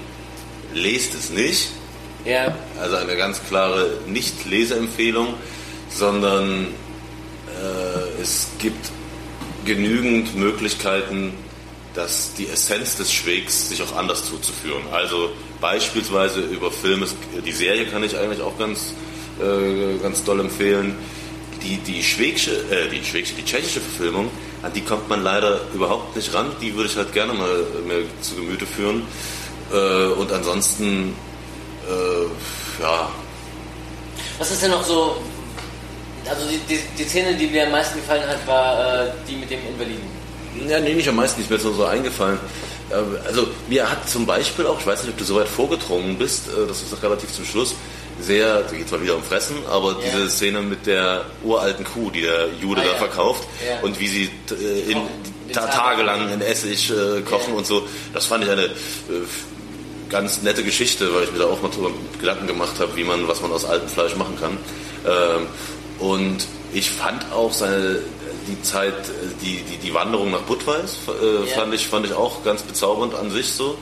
lest 0.74 1.14
es 1.14 1.30
nicht. 1.30 1.70
Ja. 2.26 2.56
Also 2.80 2.96
eine 2.96 3.16
ganz 3.18 3.42
klare 3.48 3.98
Nicht-Leseempfehlung, 4.08 5.34
sondern 5.90 6.68
äh, 7.48 8.22
es 8.22 8.48
gibt 8.60 8.92
genügend 9.66 10.36
Möglichkeiten, 10.36 11.34
dass 11.94 12.34
die 12.34 12.48
Essenz 12.48 12.98
des 12.98 13.12
Schwegs 13.14 13.70
sich 13.70 13.82
auch 13.82 13.96
anders 13.96 14.26
zuzuführen. 14.26 14.84
Also 14.92 15.32
beispielsweise 15.62 16.42
über 16.42 16.72
Filme, 16.72 17.08
die 17.46 17.52
Serie 17.52 17.86
kann 17.86 18.04
ich 18.04 18.18
eigentlich 18.18 18.42
auch 18.42 18.58
ganz, 18.58 18.94
äh, 19.40 19.98
ganz 20.02 20.24
doll 20.24 20.40
empfehlen. 20.40 20.96
Die, 21.64 21.78
die, 21.78 22.04
Schwegsche, 22.04 22.52
äh, 22.70 22.90
die, 22.90 23.04
Schwegsche, 23.04 23.34
die 23.36 23.46
tschechische 23.46 23.80
Verfilmung, 23.80 24.30
an 24.62 24.74
die 24.74 24.82
kommt 24.82 25.08
man 25.10 25.24
leider 25.24 25.62
überhaupt 25.74 26.16
nicht 26.16 26.34
ran. 26.34 26.52
Die 26.62 26.76
würde 26.76 26.90
ich 26.90 26.98
halt 26.98 27.14
gerne 27.14 27.34
mal 27.34 27.66
mir 27.88 28.04
zu 28.22 28.36
Gemüte 28.36 28.66
führen. 28.66 29.04
Äh, 29.72 30.08
und 30.20 30.32
ansonsten, 30.32 31.16
äh, 31.88 32.82
ja. 32.82 33.10
Was 34.38 34.52
ist 34.52 34.62
denn 34.62 34.72
noch 34.72 34.84
so, 34.84 35.18
also 36.30 36.48
die, 36.48 36.58
die, 36.70 36.80
die, 36.98 37.04
Szene, 37.04 37.36
die 37.36 37.48
mir 37.48 37.66
am 37.66 37.72
meisten 37.72 37.98
gefallen 37.98 38.28
hat, 38.28 38.46
war 38.48 39.06
äh, 39.06 39.12
die 39.28 39.36
mit 39.36 39.50
dem 39.50 39.60
Invaliden. 39.68 40.24
Ja, 40.68 40.80
nee, 40.80 40.94
nicht 40.94 41.10
am 41.10 41.16
meisten, 41.16 41.38
die 41.38 41.44
ist 41.44 41.50
mir 41.50 41.56
jetzt 41.56 41.66
nur 41.66 41.74
so 41.74 41.86
eingefallen. 41.86 42.40
Also 43.26 43.48
mir 43.68 43.90
hat 43.90 44.08
zum 44.08 44.26
Beispiel 44.26 44.68
auch, 44.68 44.80
ich 44.80 44.86
weiß 44.86 45.04
nicht, 45.04 45.14
ob 45.14 45.18
du 45.18 45.24
so 45.24 45.36
weit 45.36 45.48
vorgedrungen 45.48 46.18
bist, 46.18 46.48
äh, 46.48 46.68
das 46.68 46.82
ist 46.82 46.94
doch 46.94 47.02
relativ 47.02 47.32
zum 47.32 47.46
Schluss, 47.46 47.76
sehr, 48.20 48.62
da 48.62 48.76
geht 48.76 48.88
zwar 48.88 49.02
wieder 49.02 49.16
um 49.16 49.24
Fressen, 49.24 49.58
aber 49.70 49.92
ja. 49.92 49.98
diese 50.06 50.30
Szene 50.30 50.62
mit 50.62 50.86
der 50.86 51.26
uralten 51.44 51.86
Kuh, 51.86 52.10
die 52.10 52.22
der 52.22 52.50
Jude 52.62 52.82
ah, 52.82 52.86
da 52.86 52.92
ja. 52.92 52.98
verkauft 52.98 53.48
ja. 53.68 53.80
und 53.82 54.00
wie 54.00 54.08
sie 54.08 54.30
äh, 54.52 54.92
in, 54.92 55.02
ta 55.52 55.68
tagelang 55.68 56.32
in 56.32 56.42
Essig 56.42 56.92
äh, 56.92 57.22
kochen 57.22 57.54
und 57.54 57.66
so, 57.66 57.88
das 58.14 58.26
fand 58.26 58.44
ich 58.44 58.50
eine 58.50 58.66
äh, 58.66 58.70
ganz 60.10 60.42
nette 60.44 60.64
Geschichte, 60.64 61.14
weil 61.14 61.24
ich 61.24 61.32
mir 61.32 61.40
da 61.40 61.46
auch 61.46 61.62
mal 61.62 61.72
Gedanken 62.20 62.48
gemacht 62.48 62.80
habe, 62.80 62.96
wie 62.96 63.04
man, 63.04 63.28
was 63.28 63.42
man 63.42 63.52
aus 63.52 63.66
altem 63.66 63.90
Fleisch 63.90 64.16
machen 64.16 64.38
kann. 64.40 64.58
Ähm, 65.06 65.48
und 66.00 66.46
ich 66.72 66.92
fand 66.92 67.32
auch 67.32 67.52
seine, 67.52 68.00
die 68.48 68.62
Zeit, 68.62 68.94
die, 69.42 69.64
die, 69.64 69.78
die 69.78 69.94
Wanderung 69.94 70.32
nach 70.32 70.42
Budweis, 70.42 70.98
äh, 71.08 71.50
ja. 71.50 71.56
fand, 71.56 71.74
ich, 71.74 71.88
fand 71.88 72.06
ich 72.06 72.14
auch 72.14 72.44
ganz 72.44 72.62
bezaubernd 72.62 73.16
an 73.16 73.32
sich 73.32 73.52
so. 73.52 73.78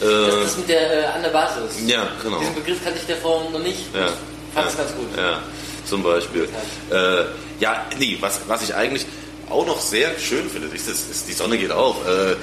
Äh, 0.00 0.04
das 0.04 0.50
ist 0.50 0.58
mit 0.58 0.68
der, 0.68 1.02
äh, 1.02 1.06
an 1.06 1.22
der 1.22 1.30
Basis. 1.30 1.76
Ja, 1.86 2.08
genau. 2.22 2.38
Diesen 2.38 2.54
Begriff 2.54 2.82
kannte 2.82 2.98
ich 3.00 3.06
davor 3.06 3.48
noch 3.50 3.58
nicht. 3.60 3.94
Ja. 3.94 4.08
Fand 4.54 4.68
es 4.68 4.74
ja. 4.74 4.82
ganz 4.82 4.94
gut. 4.94 5.08
Ja, 5.16 5.42
zum 5.84 6.02
Beispiel. 6.02 6.48
Äh, 6.90 7.24
ja, 7.60 7.86
nee, 7.98 8.16
was, 8.20 8.40
was 8.46 8.62
ich 8.62 8.74
eigentlich 8.74 9.06
auch 9.50 9.66
noch 9.66 9.80
sehr 9.80 10.18
schön 10.18 10.48
finde, 10.48 10.68
ist, 10.74 10.88
ist 10.88 11.28
die 11.28 11.32
Sonne 11.32 11.58
geht 11.58 11.72
auf. 11.72 11.96
Äh, 12.06 12.36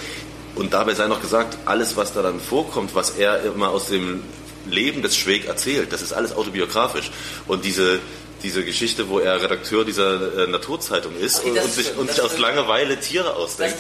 und 0.56 0.74
dabei 0.74 0.94
sei 0.94 1.08
noch 1.08 1.22
gesagt, 1.22 1.58
alles, 1.66 1.98
was 1.98 2.14
da 2.14 2.22
dann 2.22 2.40
vorkommt, 2.40 2.96
was 2.96 3.12
er 3.12 3.44
immer 3.44 3.70
aus 3.70 3.88
dem 3.88 4.24
Leben 4.70 5.02
des 5.02 5.16
Schweg 5.16 5.46
erzählt, 5.48 5.94
das 5.94 6.02
ist 6.02 6.14
alles 6.14 6.36
autobiografisch. 6.36 7.12
Und 7.48 7.64
diese, 7.64 8.00
diese 8.44 8.64
Geschichte, 8.64 9.10
wo 9.10 9.20
er 9.20 9.42
Redakteur 9.42 9.86
dieser 9.86 10.44
äh, 10.44 10.48
Naturzeitung 10.48 11.16
ist 11.18 11.40
okay, 11.40 11.52
und, 11.52 11.60
und, 11.60 11.74
sich, 11.74 11.98
und 11.98 12.12
sich 12.12 12.22
aus 12.22 12.38
Langeweile 12.38 13.00
Tiere 13.00 13.36
ausdenkt. 13.36 13.78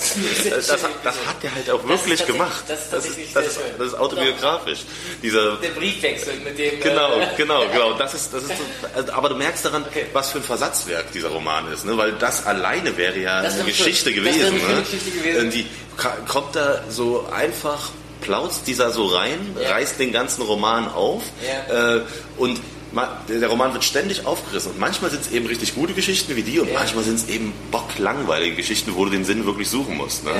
Das, 0.50 0.68
das, 0.68 0.82
das, 1.04 1.16
hat 1.26 1.44
er 1.44 1.56
halt 1.56 1.70
auch 1.70 1.88
wirklich 1.88 2.26
gemacht. 2.26 2.64
Das, 2.68 2.90
das, 2.90 3.06
ist, 3.06 3.18
das, 3.34 3.48
ist, 3.48 3.60
das 3.78 3.88
ist 3.88 3.94
autobiografisch. 3.96 4.80
Dieser, 5.22 5.58
Der 5.58 5.70
Briefwechsel 5.70 6.36
mit 6.44 6.58
dem. 6.58 6.80
Genau, 6.80 7.20
äh, 7.20 7.28
genau, 7.38 7.68
genau. 7.72 7.94
Das 7.94 8.14
ist, 8.14 8.34
das 8.34 8.44
ist 8.44 8.50
so, 8.50 8.88
also, 8.96 9.14
aber 9.14 9.30
du 9.30 9.36
merkst 9.36 9.66
daran, 9.66 9.84
okay. 9.84 10.06
was 10.14 10.32
für 10.32 10.40
ein 10.40 10.44
Versatzwerk 10.44 11.12
dieser 11.12 11.30
Roman 11.30 11.72
ist, 11.72 11.86
ne? 11.86 11.98
weil 11.98 12.14
das 12.14 12.46
alleine 12.46 12.98
wäre 12.98 13.20
ja 13.20 13.40
eine 13.40 13.64
Geschichte 13.64 14.14
gewesen. 14.14 14.48
Eine 14.48 14.76
ne? 14.76 14.82
Geschichte 14.82 15.12
gewesen. 15.12 15.52
Die 15.52 15.66
kommt 16.28 16.56
da 16.56 16.84
so 16.90 17.28
einfach 17.32 17.92
plautzt 18.22 18.68
dieser 18.68 18.92
so 18.92 19.06
rein, 19.06 19.56
ja. 19.62 19.72
reißt 19.72 20.00
den 20.00 20.12
ganzen 20.12 20.42
Roman 20.42 20.88
auf 20.90 21.24
ja. 21.70 21.98
äh, 21.98 22.02
und 22.38 22.60
der 23.28 23.48
Roman 23.48 23.74
wird 23.74 23.84
ständig 23.84 24.26
aufgerissen 24.26 24.72
und 24.72 24.80
manchmal 24.80 25.12
sind 25.12 25.22
es 25.22 25.32
eben 25.32 25.46
richtig 25.46 25.76
gute 25.76 25.94
Geschichten 25.94 26.36
wie 26.36 26.44
die 26.44 26.60
und 26.60 26.70
ja. 26.70 26.80
manchmal 26.80 27.04
sind 27.04 27.16
es 27.16 27.28
eben 27.28 27.54
bocklangweilige 27.72 28.56
Geschichten, 28.56 28.94
wo 28.96 29.06
du 29.06 29.12
den 29.12 29.26
Sinn 29.26 29.46
wirklich 29.46 29.70
suchen 29.70 29.98
musst. 29.98 30.24
Ne? 30.24 30.32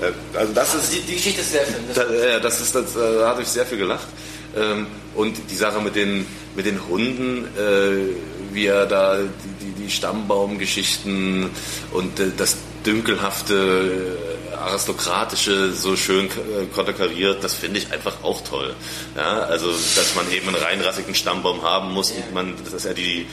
Ja. 0.00 0.08
Äh, 0.08 0.12
also 0.34 0.52
das 0.52 0.74
ist 0.74 0.92
die, 0.92 1.00
die, 1.00 1.14
Geschichte 1.14 1.40
ist 1.40 1.52
sehr 1.52 1.64
schön. 1.64 1.84
Das, 1.88 1.96
da, 1.96 2.40
das 2.40 2.60
ist, 2.60 2.74
das, 2.74 2.94
da 2.94 3.28
hatte 3.28 3.42
ich 3.42 3.48
sehr 3.48 3.66
viel 3.66 3.78
gelacht. 3.78 4.06
Ähm, 4.56 4.86
und 5.14 5.36
die 5.50 5.54
Sache 5.54 5.80
mit 5.80 5.94
den, 5.94 6.26
mit 6.56 6.66
den 6.66 6.86
Hunden, 6.88 7.44
äh, 7.56 8.54
wie 8.54 8.66
er 8.66 8.86
da 8.86 9.18
die, 9.18 9.64
die, 9.64 9.82
die 9.84 9.90
Stammbaumgeschichten 9.90 11.50
und 11.92 12.20
äh, 12.20 12.30
das 12.36 12.56
dünkelhafte 12.84 14.18
aristokratische 14.64 15.72
so 15.72 15.96
schön 15.96 16.26
äh, 16.26 16.66
konterkariert, 16.74 17.42
das 17.42 17.54
finde 17.54 17.78
ich 17.78 17.92
einfach 17.92 18.22
auch 18.22 18.42
toll. 18.42 18.74
Ja, 19.16 19.40
also, 19.40 19.70
dass 19.70 20.14
man 20.14 20.30
eben 20.32 20.48
einen 20.48 20.56
reinrassigen 20.56 21.14
Stammbaum 21.14 21.62
haben 21.62 21.92
muss 21.92 22.10
und 22.10 22.32
man, 22.32 22.54
dass 22.70 22.84
er 22.84 22.94
die 22.94 23.26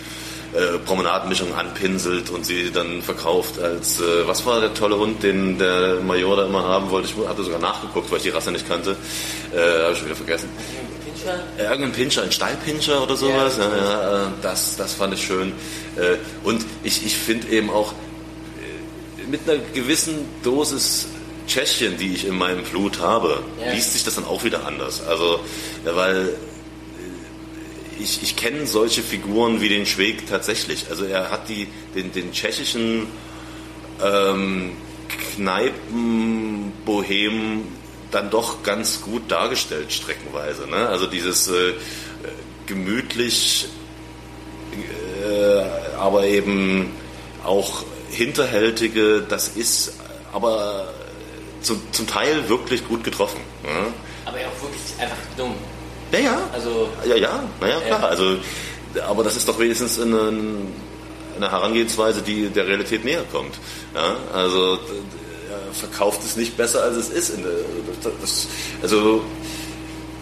äh, 0.54 0.80
Promenadenmischung 0.80 1.54
anpinselt 1.54 2.30
und 2.30 2.46
sie 2.46 2.72
dann 2.72 3.02
verkauft 3.02 3.60
als, 3.60 4.00
äh, 4.00 4.28
was 4.28 4.46
war 4.46 4.60
der 4.60 4.74
tolle 4.74 4.98
Hund, 4.98 5.22
den 5.22 5.60
der 5.60 6.00
Major 6.02 6.36
da 6.36 6.46
immer 6.46 6.64
haben 6.64 6.90
wollte? 6.90 7.10
Ich 7.10 7.28
hatte 7.28 7.44
sogar 7.44 7.60
nachgeguckt, 7.60 8.10
weil 8.10 8.18
ich 8.18 8.24
die 8.24 8.30
Rasse 8.30 8.52
nicht 8.52 8.68
kannte. 8.68 8.96
Äh, 9.54 9.84
Habe 9.84 9.92
ich 9.92 9.98
schon 9.98 10.08
wieder 10.08 10.16
vergessen. 10.16 10.50
Pinscher? 11.06 11.40
Irgendein 11.58 11.92
Pinscher, 11.92 12.24
ein 12.24 12.32
Stallpinscher 12.32 13.04
oder 13.04 13.16
sowas. 13.16 13.58
Ja, 13.58 13.78
ja, 13.78 14.24
äh, 14.26 14.28
das, 14.42 14.76
das 14.76 14.94
fand 14.94 15.14
ich 15.14 15.24
schön. 15.24 15.54
Äh, 15.96 16.18
und 16.44 16.66
ich, 16.84 17.06
ich 17.06 17.16
finde 17.16 17.48
eben 17.50 17.70
auch, 17.70 17.94
mit 19.30 19.48
einer 19.48 19.60
gewissen 19.74 20.26
Dosis 20.44 21.08
Tschechien, 21.50 21.98
die 21.98 22.14
ich 22.14 22.26
in 22.26 22.38
meinem 22.38 22.64
Blut 22.64 23.00
habe, 23.00 23.44
ja. 23.60 23.74
liest 23.74 23.94
sich 23.94 24.06
das 24.06 24.16
dann 24.16 24.26
auch 24.26 24.46
wieder 24.46 24.66
anders. 24.66 25.06
Also, 25.06 25.42
weil 25.84 26.38
ich, 28.00 28.24
ich 28.24 28.36
kenne 28.36 28.66
solche 28.66 29.04
Figuren 29.04 29.62
wie 29.62 29.70
den 29.70 29.86
Schweg 29.86 30.28
tatsächlich. 30.28 30.88
Also 30.90 31.06
er 31.06 31.30
hat 31.32 31.48
die, 31.50 31.68
den, 31.96 32.12
den 32.12 32.32
tschechischen 32.32 33.06
ähm, 34.02 34.72
Kneipenbohem 35.36 37.64
dann 38.12 38.30
doch 38.30 38.62
ganz 38.64 39.02
gut 39.02 39.30
dargestellt, 39.30 39.92
streckenweise. 39.92 40.68
Ne? 40.68 40.88
Also 40.88 41.08
dieses 41.08 41.50
äh, 41.50 41.74
gemütlich, 42.66 43.68
äh, 45.28 45.62
aber 45.98 46.26
eben 46.26 46.92
auch 47.44 47.84
hinterhältige, 48.12 49.26
das 49.28 49.50
ist 49.50 49.96
aber 50.32 50.94
zum, 51.62 51.82
zum 51.92 52.08
Teil 52.08 52.48
wirklich 52.50 52.88
gut 52.88 53.04
getroffen. 53.04 53.40
Ne? 53.64 53.94
Aber 54.26 54.38
auch 54.38 54.64
wirklich 54.64 55.00
einfach 55.00 55.18
dumm. 55.38 55.56
Ja, 56.12 56.20
ja. 56.20 56.42
Also, 56.54 56.90
ja, 57.06 57.16
ja, 57.16 57.44
naja, 57.60 57.80
klar. 57.82 58.02
Ja. 58.02 58.08
Also, 58.08 58.38
aber 59.08 59.24
das 59.24 59.36
ist 59.36 59.48
doch 59.48 59.60
wenigstens 59.60 60.00
eine, 60.00 60.32
eine 61.36 61.52
Herangehensweise, 61.52 62.22
die 62.22 62.50
der 62.50 62.68
Realität 62.68 63.06
näher 63.06 63.24
kommt. 63.32 63.56
Ja, 63.94 64.16
also 64.34 64.80
er 65.50 65.74
verkauft 65.74 66.22
es 66.24 66.36
nicht 66.36 66.58
besser, 66.58 66.84
als 66.84 66.98
es 66.98 67.10
ist. 67.10 67.34
Das, 68.22 68.48
also 68.82 69.22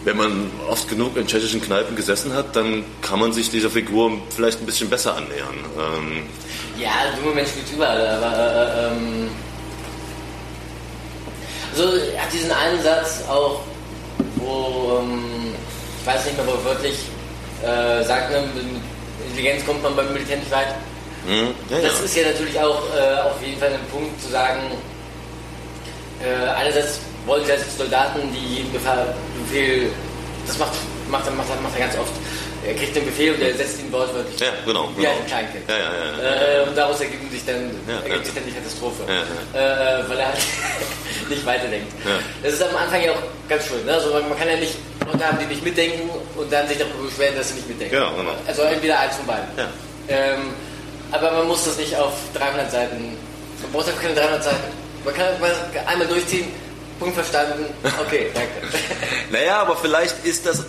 wenn 0.04 0.16
man 0.16 0.50
oft 0.68 0.88
genug 0.88 1.16
in 1.16 1.26
tschechischen 1.26 1.60
Kneipen 1.60 1.96
gesessen 1.96 2.32
hat, 2.34 2.54
dann 2.54 2.84
kann 3.02 3.18
man 3.18 3.32
sich 3.32 3.50
dieser 3.50 3.70
Figur 3.70 4.12
vielleicht 4.34 4.60
ein 4.60 4.66
bisschen 4.66 4.88
besser 4.88 5.16
annähern. 5.16 5.56
Ähm, 5.76 6.22
ja, 6.78 6.90
dumme 7.20 7.34
Mensch 7.34 7.50
gibt 7.54 7.72
überall, 7.72 8.06
aber 8.06 8.36
äh, 8.36 8.86
ähm, 8.86 9.28
also 11.78 11.96
er 11.96 12.22
hat 12.22 12.32
diesen 12.32 12.50
einen 12.50 12.82
Satz 12.82 13.22
auch, 13.28 13.60
wo 14.36 14.98
ähm, 15.00 15.54
ich 16.00 16.06
weiß 16.06 16.24
nicht 16.24 16.36
mehr, 16.36 16.46
wo 16.46 16.64
wörtlich 16.64 16.98
äh, 17.62 18.04
sagt, 18.04 18.30
ne, 18.30 18.42
mit 18.54 18.64
Intelligenz 19.28 19.64
kommt 19.64 19.82
man 19.82 19.94
beim 19.94 20.12
Militär 20.12 20.38
nicht 20.38 20.50
weit. 20.50 20.74
Mhm. 21.26 21.54
Ja, 21.70 21.80
das 21.80 21.98
ja. 21.98 22.04
ist 22.04 22.16
ja 22.16 22.22
natürlich 22.28 22.58
auch 22.58 22.82
äh, 22.96 23.20
auf 23.20 23.40
jeden 23.44 23.60
Fall 23.60 23.68
ein 23.68 23.86
Punkt 23.92 24.20
zu 24.20 24.28
sagen, 24.28 24.60
äh, 26.20 26.48
einerseits 26.50 27.00
wollen 27.26 27.44
sie 27.44 27.52
als 27.52 27.76
Soldaten, 27.76 28.20
die 28.32 28.56
jeden 28.56 28.72
Befehl, 28.72 29.90
das 30.46 30.58
macht, 30.58 30.72
macht, 31.08 31.26
macht, 31.36 31.62
macht 31.62 31.74
er 31.74 31.86
ganz 31.86 31.98
oft, 31.98 32.12
er 32.68 32.74
kriegt 32.74 32.94
den 32.94 33.06
Befehl 33.06 33.32
und 33.32 33.40
er 33.40 33.54
setzt 33.54 33.80
ihn 33.80 33.90
wortwörtlich. 33.90 34.38
Ja, 34.38 34.52
genau. 34.66 34.90
Wie 34.94 35.00
genau. 35.00 35.16
ein 35.16 35.26
Kleinkind. 35.26 35.64
Ja, 35.68 35.76
ja, 35.78 35.90
ja, 35.90 36.62
äh, 36.62 36.68
und 36.68 36.76
daraus 36.76 37.00
ergibt 37.00 37.32
sich 37.32 37.44
dann, 37.46 37.70
ergibt 38.04 38.26
sich 38.26 38.34
dann 38.34 38.44
die 38.44 38.52
Katastrophe. 38.52 39.04
Äh, 39.08 40.08
weil 40.08 40.18
er 40.18 40.28
halt 40.28 40.38
nicht 41.30 41.46
weiterdenkt. 41.46 41.90
Das 42.42 42.52
ist 42.52 42.62
am 42.62 42.76
Anfang 42.76 43.02
ja 43.02 43.12
auch 43.12 43.22
ganz 43.48 43.66
schön. 43.66 43.84
Ne? 43.86 43.94
Also 43.94 44.12
man, 44.12 44.28
man, 44.28 44.38
kann 44.38 44.48
ja 44.48 44.56
nicht 44.56 44.76
Leute 45.06 45.26
haben, 45.26 45.38
die 45.38 45.46
nicht 45.46 45.64
mitdenken 45.64 46.10
und 46.36 46.52
dann 46.52 46.68
sich 46.68 46.76
darüber 46.76 47.04
beschweren, 47.04 47.36
dass 47.36 47.48
sie 47.48 47.54
nicht 47.54 47.68
mitdenken. 47.68 47.94
Genau, 47.94 48.14
genau. 48.14 48.32
Also 48.46 48.62
entweder 48.62 49.00
eins 49.00 49.16
von 49.16 49.26
beiden. 49.26 49.48
Ähm, 50.08 50.54
aber 51.10 51.32
man 51.32 51.48
muss 51.48 51.64
das 51.64 51.78
nicht 51.78 51.96
auf 51.96 52.12
300 52.34 52.70
Seiten, 52.70 53.16
man 53.62 53.72
braucht 53.72 53.88
einfach 53.88 54.02
keine 54.02 54.14
300 54.14 54.44
Seiten. 54.44 54.68
Man 55.04 55.14
kann 55.14 55.26
einmal 55.86 56.06
durchziehen, 56.06 56.52
Punkt 56.98 57.14
verstanden, 57.14 57.64
okay, 57.98 58.26
danke. 58.34 58.76
naja, 59.30 59.60
aber 59.60 59.76
vielleicht 59.76 60.24
ist 60.26 60.44
das 60.44 60.60
äh, 60.60 60.64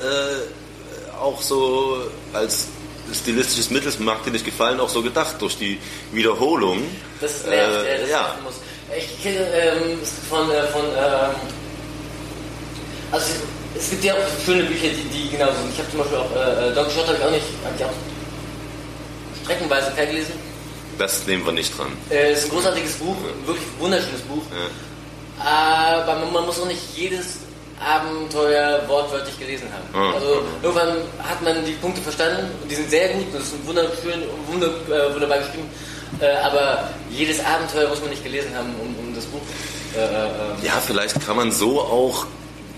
auch 1.20 1.42
so 1.42 1.98
als 2.34 2.68
stilistisches 3.14 3.70
Mittel, 3.70 3.92
mag 4.00 4.24
dir 4.24 4.32
nicht 4.32 4.46
gefallen, 4.46 4.80
auch 4.80 4.90
so 4.90 5.02
gedacht 5.02 5.36
durch 5.40 5.58
die 5.58 5.80
Wiederholung. 6.12 6.84
Das 7.20 7.32
ist 7.32 7.48
nervt, 7.48 7.86
äh, 7.86 8.02
das 8.02 8.10
ja. 8.10 8.36
muss. 8.44 8.56
Ich 8.98 9.22
kenne 9.22 9.48
ähm, 9.54 10.00
von, 10.30 10.50
äh, 10.52 10.68
von 10.68 10.82
ähm, 10.86 11.36
also 13.12 13.32
es 13.76 13.90
gibt 13.92 14.04
ja 14.04 14.14
auch 14.14 14.46
schöne 14.46 14.64
Bücher, 14.64 14.88
die, 14.88 15.10
die 15.10 15.30
genau 15.30 15.48
sind. 15.48 15.72
Ich 15.74 15.80
habe 15.80 15.90
zum 15.90 16.00
Beispiel 16.00 16.18
auch 16.18 16.36
äh, 16.36 16.70
äh 16.70 16.74
Don 16.74 16.86
Quixote 16.86 17.08
habe 17.08 17.18
ich 17.18 17.24
auch 17.24 17.32
nicht, 17.32 17.46
habe 17.64 17.76
ich 17.78 17.86
auch 17.86 19.44
streckenweise 19.44 19.92
kein 19.96 20.10
gelesen. 20.10 20.34
Das 20.98 21.26
nehmen 21.26 21.46
wir 21.46 21.54
nicht 21.54 21.78
dran. 21.78 21.92
Äh, 22.10 22.32
es 22.32 22.40
ist 22.40 22.46
ein 22.46 22.52
großartiges 22.52 22.94
Buch, 22.94 23.16
ein 23.16 23.48
wirklich 23.48 23.66
wunderschönes 23.80 24.22
Buch. 24.22 24.44
Ja. 24.52 25.46
Aber 26.04 26.26
man 26.26 26.46
muss 26.46 26.60
auch 26.60 26.68
nicht 26.68 26.82
jedes 26.96 27.38
Abenteuer 27.80 28.82
wortwörtlich 28.88 29.40
gelesen 29.40 29.68
haben. 29.72 30.08
Mhm. 30.08 30.14
Also 30.14 30.42
irgendwann 30.62 30.96
hat 31.24 31.42
man 31.42 31.66
die 31.66 31.74
Punkte 31.74 32.02
verstanden 32.02 32.52
und 32.62 32.70
die 32.70 32.76
sind 32.76 32.90
sehr 32.90 33.10
gut, 33.10 33.26
das 33.34 33.44
ist 33.44 33.66
wunderschön, 33.66 34.24
wunder, 34.48 34.68
äh, 34.68 35.14
wunderbar 35.14 35.40
geschrieben. 35.40 35.70
Äh, 36.20 36.36
aber 36.44 36.90
jedes 37.10 37.44
Abenteuer 37.44 37.88
muss 37.90 38.02
man 38.02 38.10
nicht 38.10 38.24
gelesen 38.24 38.52
haben, 38.56 38.74
um, 38.82 39.08
um 39.08 39.16
das 39.16 39.26
Buch. 39.26 39.42
Äh, 39.96 40.04
äh 40.04 40.66
ja, 40.66 40.74
vielleicht 40.86 41.26
kann 41.26 41.38
man 41.38 41.52
so 41.52 41.80
auch 41.82 42.26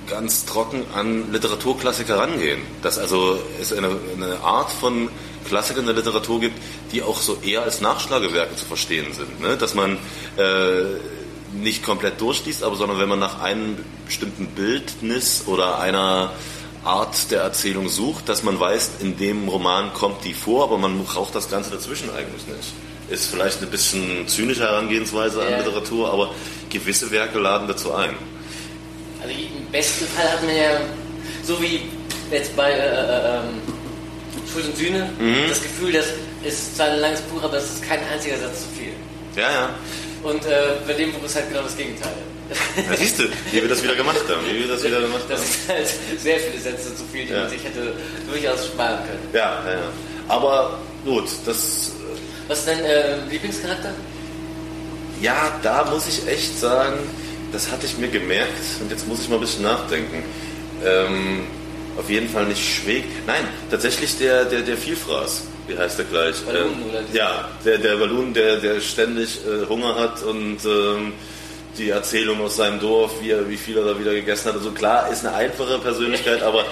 ganz 0.08 0.46
trocken 0.46 0.86
an 0.94 1.32
Literaturklassiker 1.32 2.18
rangehen. 2.18 2.62
Dass 2.82 2.98
also 2.98 3.40
es 3.60 3.74
eine, 3.74 3.90
eine 4.16 4.42
Art 4.44 4.70
von 4.70 5.10
Klassikern 5.48 5.86
der 5.86 5.96
Literatur 5.96 6.40
gibt, 6.40 6.62
die 6.92 7.02
auch 7.02 7.20
so 7.20 7.38
eher 7.42 7.64
als 7.64 7.82
Nachschlagewerke 7.82 8.56
zu 8.56 8.66
verstehen 8.66 9.14
sind. 9.14 9.40
Ne? 9.40 9.58
Dass 9.58 9.74
man 9.74 9.98
äh, 10.38 10.98
nicht 11.54 11.84
komplett 11.84 12.22
durchliest, 12.22 12.64
aber 12.64 12.76
sondern 12.76 13.00
wenn 13.00 13.10
man 13.10 13.20
nach 13.20 13.42
einem 13.42 13.78
bestimmten 14.06 14.48
Bildnis 14.48 15.44
oder 15.48 15.80
einer 15.80 16.32
Art 16.84 17.30
der 17.30 17.42
Erzählung 17.42 17.90
sucht, 17.90 18.30
dass 18.30 18.44
man 18.44 18.60
weiß, 18.60 18.92
in 19.02 19.18
dem 19.18 19.48
Roman 19.48 19.94
kommt 19.94 20.24
die 20.26 20.34
vor, 20.34 20.64
aber 20.64 20.78
man 20.78 21.04
braucht 21.04 21.36
das 21.36 21.50
Ganze 21.50 21.72
dazwischen 21.72 22.10
eigentlich 22.10 22.48
nicht. 22.48 22.74
Ist 23.10 23.28
vielleicht 23.28 23.60
eine 23.60 23.68
bisschen 23.68 24.28
zynische 24.28 24.62
Herangehensweise 24.62 25.42
an 25.42 25.58
Literatur, 25.58 26.12
aber 26.12 26.34
gewisse 26.70 27.12
Werke 27.12 27.40
laden 27.40 27.68
dazu 27.68 27.94
ein. 27.94 28.16
Also 29.22 29.34
im 29.34 29.72
besten 29.72 30.06
Fall 30.06 30.32
hat 30.32 30.44
man 30.44 30.56
ja, 30.56 30.82
so 31.44 31.62
wie 31.62 31.82
jetzt 32.32 32.56
bei 32.56 32.72
äh, 32.72 32.78
äh, 32.78 33.38
ähm, 33.38 33.62
Schuld 34.52 34.66
und 34.66 34.78
Sühne, 34.78 35.10
mhm. 35.20 35.50
das 35.50 35.62
Gefühl, 35.62 35.92
dass 35.92 36.08
es 36.44 36.76
zwar 36.76 36.88
ein 36.88 37.00
langes 37.00 37.22
Buch, 37.22 37.44
aber 37.44 37.58
es 37.58 37.66
ist 37.66 37.84
kein 37.84 38.00
einziger 38.12 38.38
Satz 38.38 38.62
zu 38.62 38.68
viel. 38.80 38.94
Ja, 39.36 39.52
ja. 39.52 39.70
Und 40.24 40.46
äh, 40.46 40.78
bei 40.86 40.94
dem 40.94 41.12
Buch 41.14 41.24
ist 41.24 41.36
halt 41.36 41.50
genau 41.50 41.64
das 41.64 41.76
Gegenteil. 41.76 42.14
Ja, 42.76 42.98
siehst 42.98 43.20
du, 43.20 43.24
wie 43.52 43.62
wir 43.62 43.70
das 43.70 43.82
wieder 43.82 43.96
gemacht 43.96 44.22
haben. 44.30 44.46
Wie 44.46 44.60
wir 44.60 44.68
das 44.68 44.84
wieder 44.84 45.02
gemacht 45.02 45.24
das 45.30 45.42
ist 45.42 45.70
halt 45.70 45.88
sehr 46.20 46.40
viele 46.40 46.62
Sätze 46.62 46.94
zu 46.96 47.04
viel, 47.12 47.26
die 47.26 47.32
ja. 47.32 47.42
man 47.42 47.50
sich 47.50 47.64
hätte 47.64 47.94
durchaus 48.30 48.68
sparen 48.68 49.00
können. 49.06 49.30
Ja, 49.34 49.64
ja, 49.66 49.72
ja. 49.72 49.80
Aber 50.28 50.80
gut, 51.06 51.30
das. 51.46 51.92
Was 52.48 52.60
ist 52.60 52.68
dein 52.68 52.84
äh, 52.84 53.18
Lieblingscharakter? 53.30 53.94
Ja, 55.22 55.60
da 55.64 55.86
muss 55.86 56.08
ich 56.08 56.28
echt 56.28 56.60
sagen, 56.60 57.00
das 57.52 57.72
hatte 57.72 57.86
ich 57.86 57.98
mir 57.98 58.10
gemerkt 58.10 58.60
und 58.82 58.92
jetzt 58.92 59.08
muss 59.08 59.22
ich 59.22 59.30
mal 59.30 59.36
ein 59.36 59.42
bisschen 59.42 59.64
nachdenken. 59.64 60.24
Ähm, 60.84 61.48
auf 61.98 62.10
jeden 62.10 62.30
Fall 62.30 62.46
nicht 62.46 62.64
Schweg. 62.64 63.06
Nein, 63.28 63.46
tatsächlich 63.70 64.18
der, 64.18 64.46
der, 64.46 64.62
der 64.62 64.78
Vielfraß 64.78 65.44
wie 65.72 65.78
heißt 65.78 66.00
der 66.00 66.06
gleich? 66.06 66.36
Ballon, 66.46 66.72
ähm, 66.94 67.06
ja, 67.14 67.50
der, 67.64 67.78
der 67.78 67.96
Ballon, 67.98 68.34
der, 68.34 68.58
der 68.58 68.82
ständig 68.82 69.40
äh, 69.46 69.66
Hunger 69.68 69.96
hat 69.96 70.22
und 70.24 70.58
ähm, 70.66 71.14
die 71.78 71.90
Erzählung 71.90 72.42
aus 72.42 72.58
seinem 72.58 72.80
Dorf, 72.80 73.12
wie, 73.22 73.32
er, 73.32 73.48
wie 73.48 73.56
viel 73.56 73.78
er 73.78 73.86
da 73.86 74.00
wieder 74.00 74.14
gegessen 74.14 74.50
hat. 74.50 74.56
Also 74.56 74.72
klar, 74.72 75.10
ist 75.10 75.26
eine 75.26 75.36
einfache 75.36 75.80
Persönlichkeit, 75.80 76.44
aber 76.44 76.66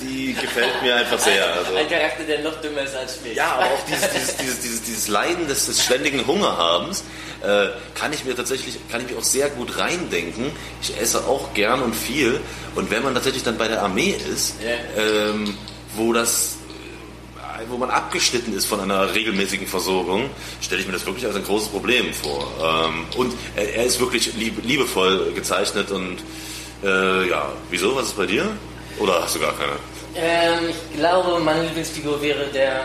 die 0.00 0.32
gefällt 0.32 0.82
mir 0.82 0.96
einfach 0.96 1.18
sehr. 1.18 1.44
Also, 1.54 1.74
ein 1.74 1.88
Charakter, 1.88 2.24
der 2.24 2.40
noch 2.40 2.58
dümmer 2.60 2.82
ist 2.82 2.96
als 2.96 3.18
Schmidt. 3.18 3.36
Ja, 3.36 3.52
aber 3.52 3.66
auch 3.66 3.84
dieses, 3.86 4.10
dieses, 4.10 4.36
dieses, 4.36 4.60
dieses, 4.60 4.82
dieses 4.82 5.08
Leiden 5.08 5.46
des, 5.48 5.66
des 5.66 5.84
ständigen 5.84 6.26
Hungerhabens 6.26 7.04
äh, 7.42 7.68
kann 7.94 8.12
ich 8.12 8.24
mir 8.24 8.34
tatsächlich, 8.34 8.78
kann 8.90 9.02
ich 9.02 9.12
mir 9.12 9.18
auch 9.18 9.24
sehr 9.24 9.50
gut 9.50 9.78
reindenken. 9.78 10.50
Ich 10.80 10.98
esse 10.98 11.24
auch 11.26 11.52
gern 11.52 11.82
und 11.82 11.94
viel. 11.94 12.40
Und 12.74 12.90
wenn 12.90 13.02
man 13.02 13.12
tatsächlich 13.12 13.42
dann 13.42 13.58
bei 13.58 13.68
der 13.68 13.82
Armee 13.82 14.16
ist, 14.32 14.54
yeah. 14.62 14.78
ähm, 14.96 15.56
wo 15.94 16.12
das 16.12 16.57
wo 17.68 17.76
man 17.76 17.90
abgeschnitten 17.90 18.54
ist 18.54 18.66
von 18.66 18.80
einer 18.80 19.14
regelmäßigen 19.14 19.66
Versorgung, 19.66 20.30
stelle 20.60 20.80
ich 20.80 20.86
mir 20.86 20.92
das 20.92 21.06
wirklich 21.06 21.26
als 21.26 21.36
ein 21.36 21.44
großes 21.44 21.68
Problem 21.68 22.12
vor. 22.14 22.50
Ähm, 22.62 23.06
und 23.16 23.34
er 23.56 23.84
ist 23.84 24.00
wirklich 24.00 24.34
liebevoll 24.34 25.32
gezeichnet 25.34 25.90
und 25.90 26.18
äh, 26.84 27.28
ja, 27.28 27.52
wieso? 27.70 27.96
Was 27.96 28.06
ist 28.06 28.16
bei 28.16 28.26
dir? 28.26 28.48
Oder 28.98 29.22
hast 29.22 29.34
du 29.34 29.40
gar 29.40 29.54
keine? 29.56 29.72
Ähm, 30.14 30.70
ich 30.70 30.98
glaube, 30.98 31.40
meine 31.40 31.64
Lieblingsfigur 31.64 32.20
wäre 32.20 32.46
der, 32.46 32.84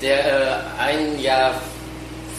der 0.00 0.70
äh, 0.78 0.80
ein 0.80 1.20
Jahr 1.20 1.60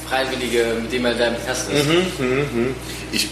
Freiwillige, 0.07 0.77
mit 0.81 0.91
dem 0.91 1.05
er 1.05 1.15
da 1.15 1.27
im 1.27 1.45
Kasten 1.45 1.75
ist. 1.75 1.87
Mhm, 1.87 2.11
mh, 2.17 2.43
mh. 2.53 2.67
Ich, 3.11 3.29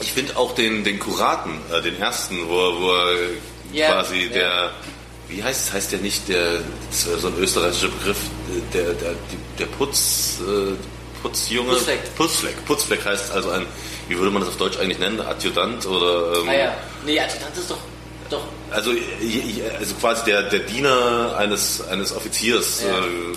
ich 0.00 0.12
finde 0.12 0.36
auch 0.36 0.54
den, 0.54 0.84
den 0.84 0.98
Kuraten, 0.98 1.52
äh, 1.72 1.82
den 1.82 1.98
ersten, 1.98 2.48
wo, 2.48 2.80
wo 2.80 2.92
er 2.92 3.16
ja, 3.72 3.92
quasi 3.92 4.24
ja. 4.24 4.28
der 4.32 4.70
wie 5.30 5.42
heißt 5.42 5.68
es, 5.68 5.72
heißt 5.72 5.92
der 5.92 6.00
nicht 6.00 6.28
der, 6.28 6.60
so 6.90 7.28
ein 7.28 7.38
österreichischer 7.38 7.88
Begriff, 7.88 8.18
der, 8.72 8.94
der, 8.94 9.14
der 9.58 9.66
Putz, 9.66 10.38
äh, 10.40 10.72
Putzjunge? 11.22 11.70
Putzfleck. 11.70 12.14
Putzfleck. 12.16 12.64
Putzfleck 12.66 13.04
heißt 13.04 13.30
also 13.32 13.50
ein, 13.50 13.66
wie 14.08 14.16
würde 14.18 14.30
man 14.30 14.42
das 14.42 14.50
auf 14.50 14.56
Deutsch 14.56 14.78
eigentlich 14.78 14.98
nennen? 14.98 15.20
Adjutant 15.20 15.86
oder? 15.86 16.38
Ähm, 16.38 16.48
ah 16.48 16.52
ja, 16.52 16.76
nee, 17.04 17.20
Adjutant 17.20 17.56
ist 17.56 17.70
doch, 17.70 17.78
doch. 18.28 18.44
Also, 18.70 18.90
also 19.78 19.94
quasi 19.96 20.24
der, 20.24 20.42
der 20.44 20.60
Diener 20.60 21.36
eines, 21.38 21.86
eines 21.88 22.14
Offiziers. 22.14 22.82
Ja. 22.82 22.98
Äh, 22.98 23.36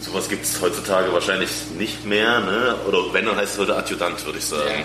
sowas 0.00 0.28
gibt 0.28 0.44
es 0.44 0.60
heutzutage 0.60 1.12
wahrscheinlich 1.12 1.50
nicht 1.76 2.04
mehr, 2.04 2.40
ne? 2.40 2.76
oder 2.86 3.12
wenn, 3.12 3.26
dann 3.26 3.36
heißt 3.36 3.54
es 3.54 3.58
heute 3.58 3.76
Adjutant, 3.76 4.24
würde 4.24 4.38
ich 4.38 4.44
sagen. 4.44 4.84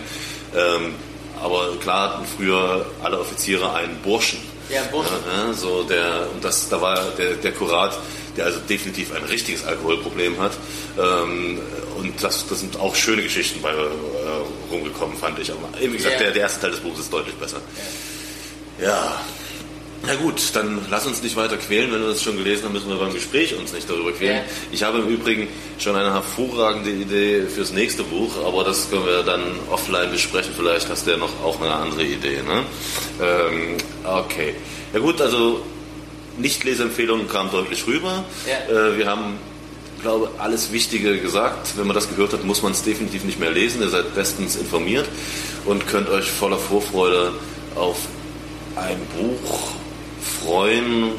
Ähm, 0.55 0.95
aber 1.41 1.75
klar 1.81 2.13
hatten 2.13 2.25
früher 2.25 2.85
alle 3.03 3.19
Offiziere 3.19 3.73
einen 3.73 3.97
Burschen. 4.01 4.39
Ja, 4.69 4.83
Burschen. 4.91 5.17
Ja, 5.27 5.53
so 5.53 5.83
der, 5.83 6.27
und 6.33 6.43
das, 6.43 6.69
da 6.69 6.81
war 6.81 6.99
der, 7.17 7.35
der 7.35 7.51
Kurat, 7.51 7.97
der 8.37 8.45
also 8.45 8.59
definitiv 8.59 9.13
ein 9.13 9.23
richtiges 9.23 9.65
Alkoholproblem 9.65 10.39
hat. 10.39 10.53
Ähm, 10.97 11.59
und 11.97 12.23
das, 12.23 12.47
das 12.47 12.59
sind 12.59 12.79
auch 12.79 12.95
schöne 12.95 13.23
Geschichten 13.23 13.61
bei 13.61 13.71
äh, 13.71 14.71
rumgekommen, 14.71 15.17
fand 15.17 15.39
ich. 15.39 15.51
Aber 15.51 15.69
wie 15.79 15.97
gesagt, 15.97 16.15
ja. 16.15 16.23
der, 16.23 16.31
der 16.31 16.41
erste 16.43 16.61
Teil 16.61 16.71
des 16.71 16.79
Buches 16.79 17.01
ist 17.01 17.13
deutlich 17.13 17.35
besser. 17.35 17.61
Ja. 18.79 18.87
ja. 18.87 19.21
Na 20.05 20.15
gut, 20.15 20.41
dann 20.53 20.85
lass 20.89 21.07
uns 21.07 21.23
nicht 21.23 21.37
weiter 21.37 21.55
quälen. 21.55 21.91
Wenn 21.91 22.01
wir 22.01 22.09
das 22.09 22.21
schon 22.21 22.35
gelesen 22.35 22.65
haben, 22.65 22.73
müssen 22.73 22.89
wir 22.89 22.97
beim 22.97 23.13
Gespräch 23.13 23.55
uns 23.55 23.71
nicht 23.71 23.89
darüber 23.89 24.11
quälen. 24.11 24.37
Ja. 24.37 24.43
Ich 24.71 24.83
habe 24.83 24.99
im 24.99 25.07
Übrigen 25.07 25.47
schon 25.79 25.95
eine 25.95 26.13
hervorragende 26.13 26.91
Idee 26.91 27.43
fürs 27.43 27.71
nächste 27.71 28.03
Buch, 28.03 28.31
aber 28.45 28.65
das 28.65 28.89
können 28.89 29.05
wir 29.05 29.23
dann 29.23 29.41
offline 29.71 30.11
besprechen. 30.11 30.53
Vielleicht 30.55 30.89
hast 30.89 31.07
du 31.07 31.11
ja 31.11 31.17
noch 31.17 31.41
auch 31.41 31.61
eine 31.61 31.73
andere 31.73 32.03
Idee. 32.03 32.41
Ne? 32.41 32.63
Ähm, 33.21 33.77
okay. 34.03 34.55
Ja 34.93 34.99
gut, 34.99 35.21
also 35.21 35.61
Nicht-Leseempfehlungen 36.37 37.29
kamen 37.29 37.51
deutlich 37.51 37.87
rüber. 37.87 38.25
Ja. 38.45 38.75
Äh, 38.75 38.97
wir 38.97 39.07
haben 39.07 39.37
glaube, 40.03 40.29
alles 40.37 40.71
Wichtige 40.71 41.17
gesagt. 41.17 41.77
Wenn 41.77 41.87
man 41.87 41.95
das 41.95 42.09
gehört 42.09 42.33
hat, 42.33 42.43
muss 42.43 42.61
man 42.61 42.73
es 42.73 42.83
definitiv 42.83 43.23
nicht 43.23 43.39
mehr 43.39 43.51
lesen. 43.51 43.81
Ihr 43.81 43.89
seid 43.89 44.13
bestens 44.13 44.57
informiert 44.57 45.07
und 45.65 45.87
könnt 45.87 46.09
euch 46.09 46.29
voller 46.29 46.57
Vorfreude 46.57 47.31
auf 47.75 47.97
ein 48.75 48.99
Buch 49.17 49.71
freuen, 50.23 51.11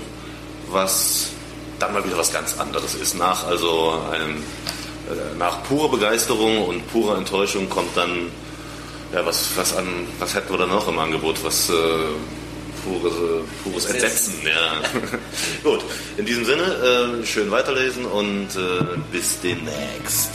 was 0.70 1.28
dann 1.78 1.92
mal 1.92 2.04
wieder 2.04 2.18
was 2.18 2.32
ganz 2.32 2.58
anderes 2.58 2.94
ist. 2.94 3.14
Nach 3.14 3.46
also 3.46 4.00
einem, 4.10 4.36
äh, 4.38 5.36
nach 5.38 5.62
purer 5.64 5.90
Begeisterung 5.90 6.66
und 6.66 6.90
purer 6.90 7.18
Enttäuschung 7.18 7.68
kommt 7.68 7.96
dann 7.96 8.30
ja 9.12 9.24
was 9.24 9.50
was 9.56 9.76
an 9.76 9.86
was 10.18 10.34
hätten 10.34 10.52
wir 10.52 10.58
da 10.58 10.66
noch 10.66 10.88
im 10.88 10.98
Angebot, 10.98 11.42
was 11.44 11.70
äh, 11.70 11.72
pures, 12.84 13.14
pures 13.62 13.84
Entsetzen. 13.86 14.34
Ja. 14.44 14.82
Gut, 15.70 15.84
in 16.16 16.26
diesem 16.26 16.44
Sinne 16.44 16.62
äh, 17.22 17.26
schön 17.26 17.50
weiterlesen 17.50 18.04
und 18.04 18.48
äh, 18.56 18.98
bis 19.12 19.40
demnächst. 19.40 20.30